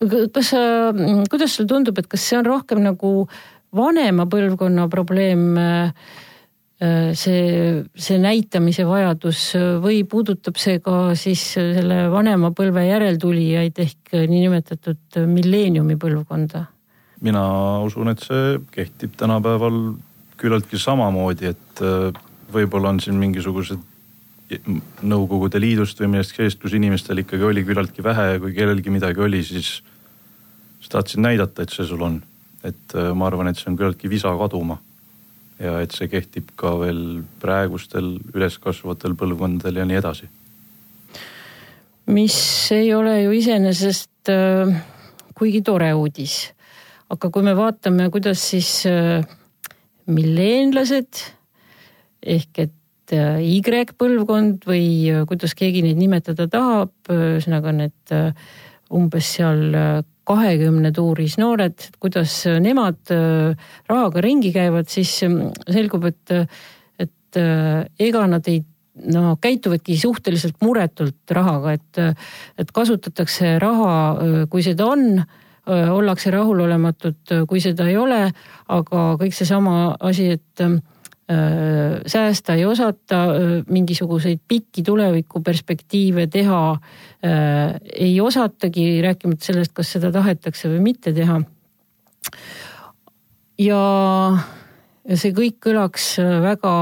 kas 0.02 0.52
sa, 0.52 0.62
kuidas 1.30 1.56
sulle 1.56 1.70
tundub, 1.70 1.98
et 2.02 2.10
kas 2.12 2.26
see 2.26 2.42
on 2.42 2.50
rohkem 2.50 2.82
nagu 2.84 3.18
vanema 3.76 4.26
põlvkonna 4.32 4.90
probleem 4.92 5.52
äh, 5.60 5.92
Äh, 5.96 6.34
see, 6.76 7.84
see 7.96 8.18
näitamise 8.20 8.84
vajadus 8.88 9.42
või 9.84 10.02
puudutab 10.12 10.58
see 10.60 10.82
ka 10.84 11.14
siis 11.16 11.44
selle 11.56 12.02
vanema 12.12 12.52
põlve 12.52 12.84
järeltulijaid 12.84 13.80
ehk 13.80 14.16
niinimetatud 14.28 15.22
milleeniumi 15.32 15.96
põlvkonda? 15.96 16.66
mina 17.24 17.46
usun, 17.86 18.12
et 18.12 18.22
see 18.24 18.58
kehtib 18.76 19.16
tänapäeval 19.18 19.96
küllaltki 20.40 20.80
samamoodi, 20.80 21.52
et 21.54 21.84
äh, 21.84 22.24
võib-olla 22.54 22.94
on 22.94 23.04
siin 23.04 23.20
mingisugused 23.22 23.92
Nõukogude 25.02 25.58
Liidust 25.58 25.98
või 25.98 26.12
millestki 26.14 26.44
sellist, 26.44 26.60
kus 26.62 26.76
inimestel 26.78 27.18
ikkagi 27.24 27.48
oli 27.48 27.64
küllaltki 27.66 28.04
vähe 28.06 28.26
ja 28.36 28.42
kui 28.44 28.52
kellelgi 28.54 28.92
midagi 28.94 29.24
oli, 29.26 29.40
siis, 29.44 29.80
siis 30.78 30.92
tahtsid 30.94 31.24
näidata, 31.24 31.66
et 31.66 31.74
see 31.74 31.88
sul 31.90 32.04
on. 32.06 32.20
et 32.66 32.94
äh, 32.98 33.10
ma 33.14 33.26
arvan, 33.30 33.50
et 33.50 33.58
see 33.58 33.72
on 33.72 33.78
küllaltki 33.80 34.10
visa 34.10 34.32
kaduma 34.38 34.78
ja 35.60 35.78
et 35.84 35.94
see 35.96 36.10
kehtib 36.12 36.52
ka 36.60 36.74
veel 36.82 37.22
praegustel 37.42 38.16
üleskasvavatel 38.34 39.16
põlvkondadel 39.20 39.82
ja 39.82 39.86
nii 39.88 40.02
edasi. 40.02 40.28
mis 42.08 42.38
ei 42.72 42.94
ole 42.94 43.22
ju 43.24 43.32
iseenesest 43.32 44.30
äh, 44.30 44.76
kuigi 45.36 45.62
tore 45.62 45.94
uudis. 45.94 46.52
aga 47.10 47.30
kui 47.30 47.44
me 47.46 47.54
vaatame, 47.56 48.10
kuidas 48.10 48.42
siis 48.50 48.86
äh, 48.90 49.24
milleenlased 50.08 51.22
ehk 52.26 52.60
et 52.64 53.14
äh, 53.14 53.42
Y-põlvkond 53.46 54.66
või 54.66 54.88
äh, 55.14 55.26
kuidas 55.30 55.54
keegi 55.56 55.84
neid 55.86 56.00
nimetada 56.02 56.48
tahab, 56.52 56.94
ühesõnaga 57.10 57.74
need 57.76 58.16
äh, 58.16 58.34
umbes 58.90 59.36
seal 59.38 59.70
äh, 59.74 60.02
kahekümne 60.26 60.92
tuuris 60.96 61.38
noored, 61.42 61.90
kuidas 62.02 62.38
nemad 62.62 63.14
äh, 63.14 63.68
rahaga 63.90 64.24
ringi 64.26 64.52
käivad, 64.56 64.90
siis 64.92 65.12
ähm, 65.28 65.52
selgub, 65.70 66.08
et, 66.10 66.34
et 67.02 67.40
äh, 67.42 67.86
ega 68.00 68.26
nad 68.30 68.48
ei 68.52 68.64
no 69.12 69.36
käituvadki 69.44 69.98
suhteliselt 70.00 70.62
muretult 70.64 71.36
rahaga, 71.36 71.76
et, 71.76 72.02
et 72.58 72.72
kasutatakse 72.74 73.58
raha, 73.62 73.96
äh, 74.12 74.38
kui 74.50 74.66
seda 74.66 74.92
on, 74.96 75.26
ollakse 75.66 76.30
rahulolematud, 76.30 77.32
kui 77.50 77.58
seda 77.58 77.88
ei 77.90 77.96
ole, 77.98 78.20
aga 78.70 79.06
kõik 79.18 79.34
seesama 79.34 79.96
asi, 79.98 80.28
et 80.36 80.62
ähm, 80.62 80.76
Äh, 80.78 80.95
säästa 82.06 82.54
ei 82.54 82.66
osata, 82.66 83.24
äh, 83.24 83.64
mingisuguseid 83.70 84.40
pikki 84.48 84.84
tulevikuperspektiive 84.84 86.28
teha 86.28 86.72
äh, 86.72 87.80
ei 87.94 88.22
osatagi, 88.22 89.02
rääkimata 89.02 89.46
sellest, 89.46 89.74
kas 89.74 89.96
seda 89.96 90.12
tahetakse 90.14 90.70
või 90.70 90.84
mitte 90.86 91.14
teha. 91.14 91.40
ja, 93.60 93.80
ja 95.10 95.18
see 95.18 95.34
kõik 95.34 95.58
kõlaks 95.66 96.12
väga, 96.44 96.76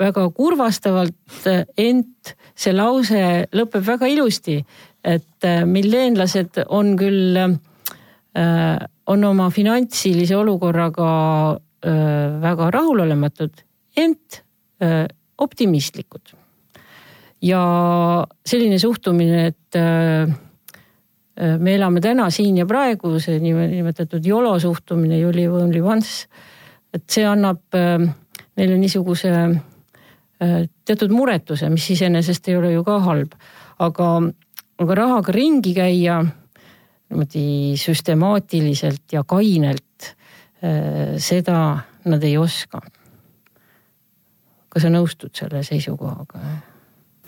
väga 0.00 0.24
kurvastavalt, 0.32 1.44
ent 1.76 2.32
see 2.56 2.72
lause 2.72 3.26
lõpeb 3.52 3.84
väga 3.84 4.08
ilusti, 4.08 4.62
et 5.04 5.48
milleenlased 5.66 6.62
on 6.68 6.94
küll, 6.96 7.36
on 9.12 9.24
oma 9.28 9.50
finantsilise 9.50 10.36
olukorraga 10.38 11.08
väga 11.82 12.70
rahulolematud, 12.70 13.62
ent 13.96 14.42
optimistlikud. 15.38 16.34
ja 17.42 17.62
selline 18.46 18.78
suhtumine, 18.78 19.46
et 19.46 19.78
me 21.58 21.74
elame 21.74 22.00
täna 22.00 22.28
siin 22.30 22.60
ja 22.60 22.66
praegu, 22.70 23.16
see 23.20 23.40
nimetatud 23.42 24.26
YOLO 24.26 24.58
suhtumine, 24.62 25.18
you 25.18 25.32
live 25.34 25.58
only 25.58 25.80
once, 25.82 26.28
et 26.94 27.02
see 27.10 27.26
annab 27.26 27.62
neile 27.74 28.78
niisuguse 28.78 29.32
teatud 30.38 31.14
muretuse, 31.14 31.70
mis 31.70 31.90
iseenesest 31.96 32.48
ei 32.48 32.60
ole 32.60 32.72
ju 32.76 32.84
ka 32.86 33.00
halb, 33.08 33.34
aga, 33.82 34.08
aga 34.78 34.98
rahaga 35.02 35.34
ringi 35.34 35.74
käia 35.74 36.20
niimoodi 36.22 37.74
süstemaatiliselt 37.78 39.18
ja 39.18 39.26
kainelt 39.26 39.91
Äh, 39.91 39.91
seda 40.62 41.56
nad 42.06 42.22
ei 42.22 42.36
oska. 42.38 42.80
kas 44.72 44.84
sa 44.86 44.90
nõustud 44.92 45.34
selle 45.34 45.64
seisukohaga? 45.66 46.38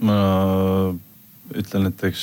ma 0.07 0.19
ütlen, 1.55 1.91
et 1.91 2.05
eks 2.09 2.23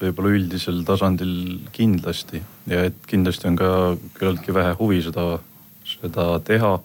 võib-olla 0.00 0.34
üldisel 0.36 0.82
tasandil 0.86 1.32
kindlasti 1.74 2.42
ja 2.68 2.84
et 2.88 2.98
kindlasti 3.08 3.48
on 3.50 3.56
ka 3.58 3.70
küllaltki 4.16 4.54
vähe 4.54 4.74
huvi 4.80 5.00
seda, 5.04 5.38
seda 5.86 6.28
teha. 6.44 6.76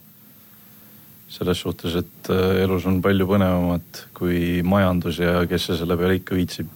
selles 1.32 1.62
suhtes, 1.64 1.94
et 1.96 2.28
äh, 2.28 2.58
elus 2.66 2.84
on 2.90 2.98
palju 3.02 3.24
põnevamat 3.24 4.02
kui 4.18 4.60
majandus 4.68 5.22
ja 5.22 5.46
kes 5.48 5.70
see 5.70 5.78
selle 5.80 5.96
peale 5.96 6.18
ikka 6.18 6.36
viitsib 6.36 6.68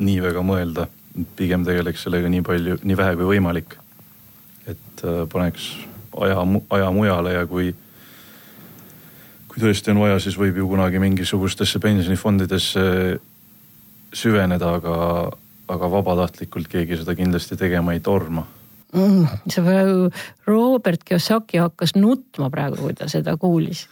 nii 0.00 0.22
väga 0.24 0.40
mõelda. 0.40 0.86
pigem 1.36 1.64
tegeleks 1.64 2.02
sellega 2.06 2.28
nii 2.28 2.42
palju, 2.42 2.78
nii 2.82 2.96
vähe 2.96 3.16
kui 3.16 3.28
võimalik. 3.34 3.76
et 4.66 5.04
äh, 5.04 5.26
paneks 5.28 5.87
aja, 6.24 6.42
aja 6.76 6.90
mujale 6.94 7.32
ja 7.34 7.46
kui, 7.46 7.72
kui 9.48 9.62
tõesti 9.62 9.92
on 9.94 10.02
vaja, 10.02 10.20
siis 10.22 10.38
võib 10.38 10.60
ju 10.60 10.68
kunagi 10.70 11.00
mingisugustesse 11.02 11.80
pensionifondidesse 11.82 12.84
süveneda, 14.14 14.74
aga, 14.78 14.98
aga 15.68 15.90
vabatahtlikult 15.92 16.70
keegi 16.72 17.00
seda 17.02 17.16
kindlasti 17.18 17.58
tegema 17.60 17.96
ei 17.96 18.00
torma 18.04 18.46
mm,. 18.92 19.26
see 19.50 19.64
praegu, 19.64 20.10
Robert 20.46 21.04
Kiyosaki 21.04 21.60
hakkas 21.62 21.94
nutma 21.98 22.50
praegu, 22.50 22.80
kui 22.82 22.96
ta 22.96 23.08
seda 23.10 23.36
kuulis. 23.36 23.86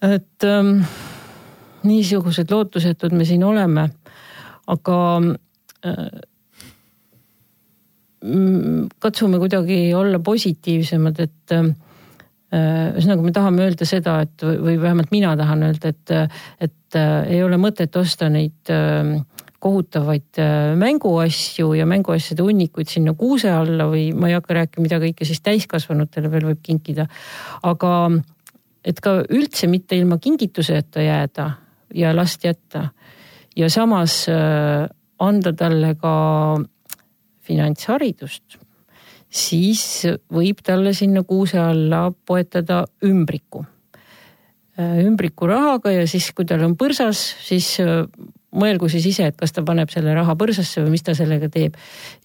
et 0.00 0.44
ähm, 0.48 0.80
niisugused 1.84 2.50
lootusetud 2.50 3.12
me 3.12 3.24
siin 3.28 3.44
oleme, 3.44 3.90
aga 4.66 4.98
äh, 5.84 6.06
katsume 9.00 9.38
kuidagi 9.40 9.94
olla 9.94 10.18
positiivsemad, 10.20 11.20
et 11.24 11.54
äh, 11.56 11.70
ühesõnaga, 12.52 13.24
me 13.24 13.32
tahame 13.32 13.64
öelda 13.64 13.86
seda, 13.88 14.18
et 14.26 14.44
või 14.44 14.76
vähemalt 14.80 15.12
mina 15.14 15.32
tahan 15.38 15.64
öelda, 15.70 15.92
et, 15.94 16.12
et 16.60 16.98
äh, 17.00 17.14
ei 17.36 17.42
ole 17.44 17.56
mõtet 17.60 17.96
osta 17.96 18.28
neid 18.32 18.72
äh, 18.72 19.14
kohutavaid 19.60 20.40
mänguasju 20.80 21.74
ja 21.76 21.84
mänguasjade 21.88 22.44
hunnikuid 22.44 22.88
sinna 22.88 23.12
kuuse 23.12 23.50
alla 23.52 23.90
või 23.90 24.06
ma 24.16 24.30
ei 24.30 24.36
hakka 24.38 24.56
rääkima, 24.56 24.86
mida 24.86 25.00
kõike 25.02 25.26
siis 25.28 25.42
täiskasvanutele 25.44 26.30
veel 26.32 26.46
võib 26.48 26.62
kinkida. 26.64 27.04
aga 27.68 27.90
et 28.84 29.02
ka 29.04 29.18
üldse 29.28 29.68
mitte 29.68 29.98
ilma 30.00 30.16
kingituseta 30.16 31.04
jääda 31.04 31.50
ja 31.92 32.14
last 32.16 32.44
jätta 32.48 32.86
ja 33.52 33.68
samas 33.68 34.22
anda 35.20 35.52
talle 35.52 35.92
ka 36.00 36.14
finantsharidust, 37.50 38.58
siis 39.30 39.84
võib 40.32 40.62
talle 40.66 40.94
sinna 40.96 41.24
kuuse 41.26 41.58
alla 41.60 42.08
poetada 42.10 42.84
ümbriku. 43.06 43.64
Äh, 44.78 45.02
ümbriku 45.04 45.50
rahaga 45.50 45.92
ja 45.94 46.06
siis, 46.10 46.30
kui 46.34 46.46
tal 46.48 46.62
on 46.66 46.76
põrsas, 46.78 47.20
siis 47.42 47.74
äh, 47.82 48.06
mõelgu 48.56 48.90
siis 48.90 49.06
ise, 49.10 49.28
et 49.30 49.38
kas 49.38 49.54
ta 49.54 49.64
paneb 49.66 49.90
selle 49.92 50.14
raha 50.16 50.34
põrsasse 50.38 50.82
või 50.84 50.96
mis 50.96 51.06
ta 51.06 51.14
sellega 51.18 51.50
teeb. 51.52 51.76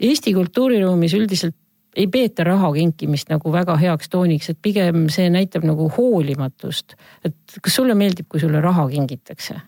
Eesti 0.01 0.33
kultuuriruumis 0.38 1.13
üldiselt 1.17 1.57
ei 1.95 2.07
peeta 2.11 2.43
raha 2.43 2.71
kinkimist 2.75 3.29
nagu 3.31 3.51
väga 3.53 3.77
heaks 3.79 4.09
tooniks, 4.11 4.49
et 4.51 4.59
pigem 4.61 5.05
see 5.13 5.29
näitab 5.31 5.63
nagu 5.67 5.88
hoolimatust. 5.95 6.95
et 7.23 7.59
kas 7.61 7.75
sulle 7.75 7.95
meeldib, 7.95 8.27
kui 8.29 8.39
sulle 8.39 8.61
raha 8.61 8.88
kingitakse? 8.91 9.61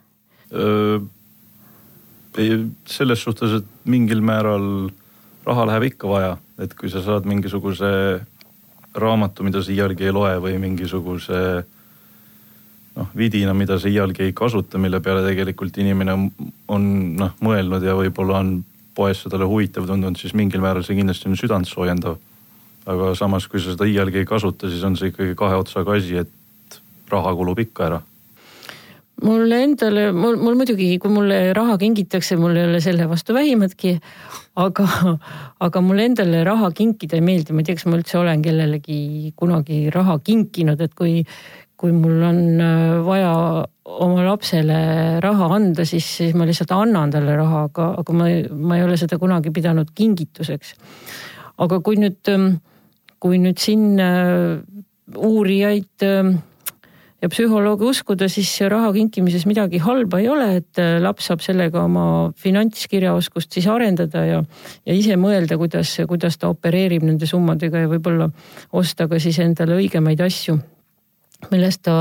selles 2.87 3.19
suhtes, 3.23 3.57
et 3.59 3.87
mingil 3.89 4.21
määral 4.21 4.89
raha 5.47 5.65
läheb 5.69 5.87
ikka 5.91 6.09
vaja, 6.11 6.35
et 6.59 6.73
kui 6.75 6.91
sa 6.91 7.01
saad 7.03 7.27
mingisuguse 7.29 7.89
raamatu, 8.97 9.45
mida 9.47 9.61
sa 9.63 9.71
iialgi 9.71 10.07
ei 10.07 10.15
loe 10.15 10.33
või 10.43 10.57
mingisuguse 10.61 11.41
noh, 12.97 13.11
vidina, 13.15 13.53
mida 13.57 13.77
sa 13.79 13.91
iialgi 13.91 14.25
ei 14.27 14.33
kasuta, 14.35 14.81
mille 14.81 14.99
peale 15.03 15.23
tegelikult 15.27 15.77
inimene 15.83 16.17
on 16.73 16.89
noh, 17.19 17.37
mõelnud 17.43 17.85
ja 17.85 17.95
võib-olla 17.97 18.41
on 18.41 18.57
poes 18.97 19.21
see 19.21 19.31
talle 19.31 19.45
huvitav 19.47 19.85
tundunud, 19.85 20.17
siis 20.19 20.33
mingil 20.33 20.63
määral 20.63 20.85
see 20.85 20.97
kindlasti 20.97 21.29
on 21.29 21.37
südantsoojendav. 21.39 22.17
aga 22.87 23.11
samas, 23.19 23.49
kui 23.51 23.59
sa 23.59 23.73
seda 23.73 23.85
iialgi 23.85 24.23
ei 24.23 24.27
kasuta, 24.27 24.69
siis 24.71 24.83
on 24.87 24.95
see 24.95 25.11
ikkagi 25.11 25.35
kahe 25.35 25.57
otsaga 25.59 25.97
asi, 25.99 26.23
et 26.23 26.79
raha 27.11 27.33
kulub 27.35 27.59
ikka 27.59 27.85
ära 27.85 28.01
mulle 29.23 29.61
endale, 29.65 30.11
mul, 30.13 30.37
mul 30.37 30.57
muidugi, 30.59 30.91
kui 31.01 31.11
mulle 31.11 31.53
raha 31.57 31.77
kingitakse, 31.81 32.37
mul 32.37 32.57
ei 32.57 32.67
ole 32.67 32.81
selle 32.83 33.07
vastu 33.09 33.33
vähimatki. 33.33 33.97
aga, 34.57 34.85
aga 35.65 35.81
mulle 35.81 36.05
endale 36.09 36.43
raha 36.45 36.71
kinkida 36.73 37.17
ei 37.17 37.25
meeldi, 37.25 37.53
ma 37.53 37.61
ei 37.61 37.67
tea, 37.67 37.77
kas 37.77 37.87
ma 37.89 37.97
üldse 37.97 38.17
olen 38.17 38.41
kellelegi 38.45 39.33
kunagi 39.37 39.87
raha 39.93 40.17
kinkinud, 40.25 40.81
et 40.81 40.93
kui, 40.97 41.23
kui 41.77 41.93
mul 41.93 42.23
on 42.25 42.41
äh, 42.61 42.93
vaja 43.05 43.33
oma 43.85 44.25
lapsele 44.25 44.79
raha 45.23 45.51
anda, 45.55 45.85
siis, 45.85 46.07
siis 46.19 46.33
ma 46.37 46.45
lihtsalt 46.49 46.73
annan 46.73 47.13
talle 47.13 47.37
raha, 47.37 47.67
aga, 47.69 47.91
aga 48.01 48.17
ma, 48.17 48.31
ma 48.53 48.79
ei 48.79 48.85
ole 48.85 48.97
seda 48.97 49.19
kunagi 49.21 49.53
pidanud 49.53 49.93
kingituseks. 49.97 50.75
aga 51.57 51.79
kui 51.81 51.97
nüüd, 51.97 52.21
ähm, 52.33 52.51
kui 53.21 53.41
nüüd 53.41 53.57
siin 53.61 53.97
äh, 54.01 54.57
uurijaid 55.17 56.05
ähm, 56.05 56.37
ja 57.21 57.29
psühholoogi 57.31 57.87
uskuda, 57.89 58.27
siis 58.29 58.49
raha 58.69 58.91
kinkimises 58.95 59.47
midagi 59.49 59.79
halba 59.81 60.19
ei 60.21 60.29
ole, 60.29 60.47
et 60.59 60.81
äh, 60.81 60.97
laps 61.01 61.31
saab 61.31 61.41
sellega 61.45 61.81
oma 61.87 62.05
finantskirjaoskust 62.37 63.57
siis 63.57 63.67
arendada 63.71 64.23
ja, 64.27 64.43
ja 64.85 64.97
ise 64.97 65.17
mõelda, 65.19 65.57
kuidas, 65.59 65.95
kuidas 66.09 66.37
ta 66.37 66.51
opereerib 66.53 67.05
nende 67.07 67.29
summadega 67.29 67.85
ja 67.85 67.91
võib-olla 67.91 68.29
osta 68.77 69.09
ka 69.09 69.21
siis 69.23 69.39
endale 69.43 69.79
õigemaid 69.79 70.21
asju, 70.27 70.59
millest 71.51 71.85
ta 71.87 71.97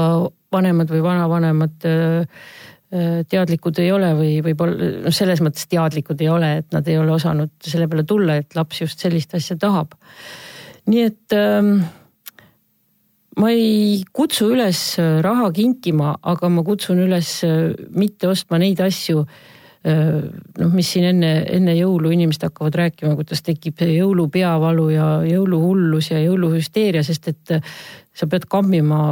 vanemad 0.52 0.92
või 0.92 1.02
vanavanemad 1.04 1.88
äh, 1.88 2.46
äh, 2.92 3.18
teadlikud 3.28 3.80
ei 3.80 3.92
ole 3.96 4.12
või 4.20 4.32
võib-olla 4.44 4.94
noh, 5.06 5.16
selles 5.16 5.40
mõttes 5.44 5.68
teadlikud 5.72 6.20
ei 6.20 6.32
ole, 6.32 6.56
et 6.60 6.76
nad 6.76 6.88
ei 6.92 7.00
ole 7.00 7.16
osanud 7.16 7.54
selle 7.64 7.88
peale 7.88 8.04
tulla, 8.04 8.36
et 8.42 8.56
laps 8.58 8.84
just 8.84 9.00
sellist 9.00 9.32
asja 9.38 9.56
tahab. 9.60 9.96
nii 10.92 11.08
et 11.08 11.34
ähm, 11.40 11.78
ma 13.40 13.50
ei 13.52 14.00
kutsu 14.16 14.50
üles 14.54 14.96
äh, 15.00 15.18
raha 15.24 15.50
kinkima, 15.54 16.16
aga 16.24 16.48
ma 16.52 16.64
kutsun 16.66 17.02
üles 17.04 17.38
äh, 17.44 17.74
mitte 17.92 18.30
ostma 18.32 18.58
neid 18.62 18.80
asju, 18.80 19.26
äh, 19.86 20.24
noh, 20.62 20.72
mis 20.72 20.88
siin 20.94 21.10
enne, 21.10 21.32
enne 21.58 21.76
jõulu 21.76 22.14
inimesed 22.16 22.48
hakkavad 22.48 22.80
rääkima, 22.80 23.14
kuidas 23.18 23.44
tekib 23.46 23.84
jõulupeavalu 23.84 24.88
ja 24.94 25.10
jõuluhullus 25.28 26.10
ja 26.14 26.22
jõuluhüsteeria, 26.24 27.04
sest 27.06 27.30
et 27.34 27.56
sa 28.16 28.30
pead 28.30 28.48
kammima 28.48 29.02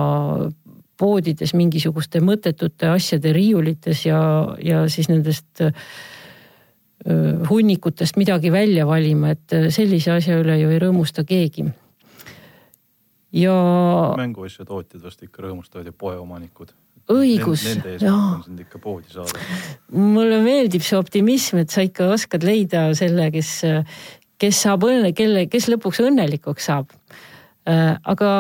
poodides 0.97 1.53
mingisuguste 1.59 2.23
mõttetute 2.25 2.89
asjade 2.95 3.33
riiulites 3.35 4.07
ja, 4.07 4.19
ja 4.63 4.85
siis 4.89 5.11
nendest 5.11 5.67
hunnikutest 7.51 8.17
midagi 8.17 8.49
välja 8.55 8.87
valima, 8.89 9.35
et 9.35 9.75
sellise 9.75 10.15
asja 10.15 10.39
üle 10.41 10.55
ju 10.63 10.71
ei 10.73 10.79
rõõmusta 10.81 11.27
keegi 11.29 11.67
ja. 13.35 14.15
mänguasja 14.17 14.65
tootjad 14.69 15.03
vast 15.03 15.23
ikka 15.27 15.45
rõõmustavad 15.45 15.91
ja 15.91 15.93
poeomanikud. 15.97 16.73
õigus. 17.11 17.67
Mulle 19.93 20.41
meeldib 20.45 20.85
see 20.87 20.99
optimism, 20.99 21.61
et 21.65 21.75
sa 21.75 21.85
ikka 21.85 22.09
oskad 22.15 22.47
leida 22.47 22.87
selle, 22.97 23.29
kes, 23.35 23.51
kes 24.41 24.63
saab 24.67 24.87
õnne, 24.89 25.13
kelle, 25.17 25.47
kes 25.53 25.69
lõpuks 25.73 26.01
õnnelikuks 26.07 26.71
saab. 26.71 26.95
Äh, 27.69 27.95
aga 28.05 28.31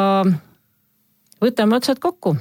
võtame 1.43 1.79
otsad 1.81 2.01
kokku. 2.01 2.37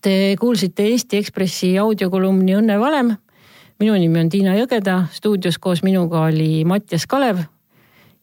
Te 0.00 0.34
kuulsite 0.40 0.86
Eesti 0.88 1.18
Ekspressi 1.20 1.74
audiokolumni 1.78 2.56
Õnne 2.56 2.78
valem. 2.80 3.16
minu 3.80 3.94
nimi 3.96 4.20
on 4.20 4.28
Tiina 4.28 4.54
Jõgeda, 4.56 5.06
stuudios 5.12 5.58
koos 5.58 5.82
minuga 5.82 6.24
oli 6.28 6.64
Mattias 6.64 7.06
Kalev. 7.06 7.44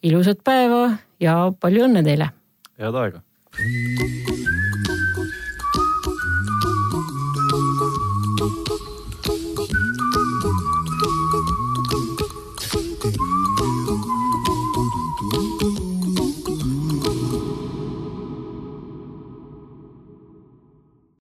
ilusat 0.04 0.44
päeva 0.44 0.98
ja 1.20 1.52
palju 1.60 1.86
õnne 1.86 2.04
teile 2.04 2.37
head 2.78 2.96
aega. 2.96 3.24